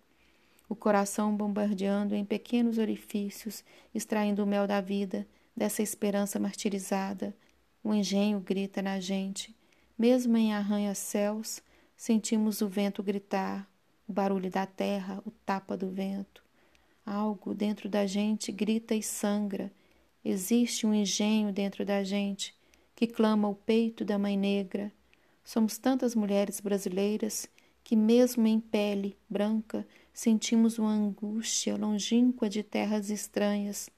o 0.69 0.75
coração 0.75 1.35
bombardeando 1.35 2.15
em 2.15 2.25
pequenos 2.25 2.77
orifícios, 2.77 3.65
extraindo 3.95 4.43
o 4.43 4.47
mel 4.47 4.67
da 4.67 4.81
vida, 4.81 5.27
dessa 5.57 5.83
esperança 5.83 6.39
martirizada. 6.39 7.35
O 7.83 7.95
engenho 7.95 8.41
grita 8.41 8.83
na 8.83 8.99
gente. 8.99 9.55
Mesmo 9.97 10.37
em 10.37 10.53
arranha-céus, 10.53 11.63
sentimos 11.97 12.61
o 12.61 12.69
vento 12.69 13.03
gritar, 13.03 13.67
o 14.09 14.13
barulho 14.13 14.51
da 14.51 14.67
terra, 14.67 15.23
o 15.25 15.31
tapa 15.31 15.77
do 15.77 15.89
vento. 15.89 16.43
Algo 17.05 17.55
dentro 17.55 17.89
da 17.89 18.05
gente 18.05 18.51
grita 18.51 18.95
e 18.95 19.03
sangra. 19.03 19.73
Existe 20.25 20.85
um 20.85 20.93
engenho 20.93 21.53
dentro 21.53 21.85
da 21.85 22.03
gente 22.03 22.56
que 22.97 23.07
clama 23.07 23.47
o 23.47 23.55
peito 23.55 24.07
da 24.07 24.19
mãe 24.19 24.39
negra. 24.39 24.91
Somos 25.45 25.77
tantas 25.77 26.15
mulheres 26.15 26.61
brasileiras 26.61 27.47
que, 27.85 27.95
mesmo 27.95 28.47
em 28.47 28.59
pele 28.59 29.17
branca, 29.29 29.87
sentimos 30.15 30.79
uma 30.79 30.91
angústia 30.91 31.77
longínqua 31.77 32.49
de 32.49 32.63
terras 32.63 33.11
estranhas. 33.11 33.91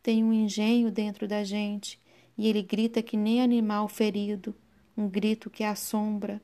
Tem 0.00 0.22
um 0.22 0.32
engenho 0.32 0.90
dentro 0.90 1.26
da 1.26 1.42
gente 1.42 2.00
e 2.38 2.48
ele 2.48 2.62
grita 2.62 3.02
que 3.02 3.16
nem 3.16 3.42
animal 3.42 3.88
ferido, 3.88 4.54
um 4.96 5.08
grito 5.08 5.50
que 5.50 5.64
assombra, 5.64 6.40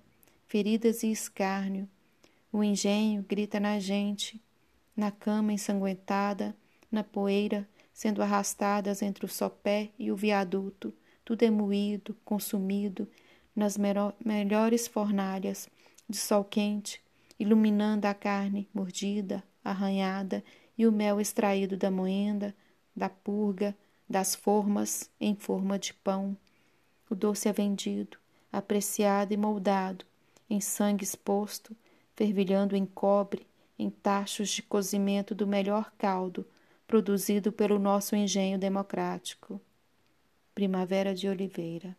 feridas 0.49 1.05
e 1.05 1.13
escárnio. 1.13 1.89
O 2.53 2.65
engenho 2.65 3.25
grita 3.27 3.61
na 3.61 3.79
gente, 3.79 4.43
na 4.97 5.13
cama 5.13 5.53
ensanguentada, 5.53 6.57
na 6.91 7.05
poeira, 7.05 7.69
sendo 7.93 8.21
arrastadas 8.21 9.01
entre 9.01 9.25
o 9.25 9.29
sopé 9.29 9.91
e 9.97 10.11
o 10.11 10.17
viaduto, 10.17 10.93
tudo 11.29 11.43
é 11.43 11.51
moído, 11.51 12.17
consumido, 12.25 13.07
nas 13.55 13.77
melhores 13.77 14.89
fornalhas 14.89 15.69
de 16.09 16.17
sol 16.17 16.43
quente, 16.43 17.03
iluminando 17.39 18.07
a 18.07 18.15
carne 18.15 18.67
mordida, 18.73 19.45
arranhada 19.63 20.43
e 20.79 20.87
o 20.87 20.91
mel 20.91 21.21
extraído 21.21 21.77
da 21.77 21.91
moenda, 21.91 22.57
da 22.97 23.11
purga, 23.11 23.77
das 24.09 24.35
formas 24.35 25.11
em 25.21 25.35
forma 25.35 25.79
de 25.79 25.93
pão. 25.93 26.35
O 27.11 27.15
doce 27.15 27.47
é 27.47 27.53
vendido, 27.53 28.17
apreciado 28.51 29.35
e 29.35 29.37
moldado, 29.37 30.07
em 30.49 30.63
sangue 30.63 31.05
exposto, 31.05 31.77
fervilhando 32.17 32.75
em 32.75 32.87
cobre, 32.87 33.47
em 33.79 33.91
tachos 33.91 34.49
de 34.49 34.63
cozimento 34.63 35.35
do 35.35 35.47
melhor 35.47 35.93
caldo, 35.99 36.47
produzido 36.87 37.53
pelo 37.53 37.79
nosso 37.79 38.17
engenho 38.17 38.59
democrático. 38.59 39.61
Primavera 40.59 41.15
de 41.15 41.29
Oliveira 41.29 41.97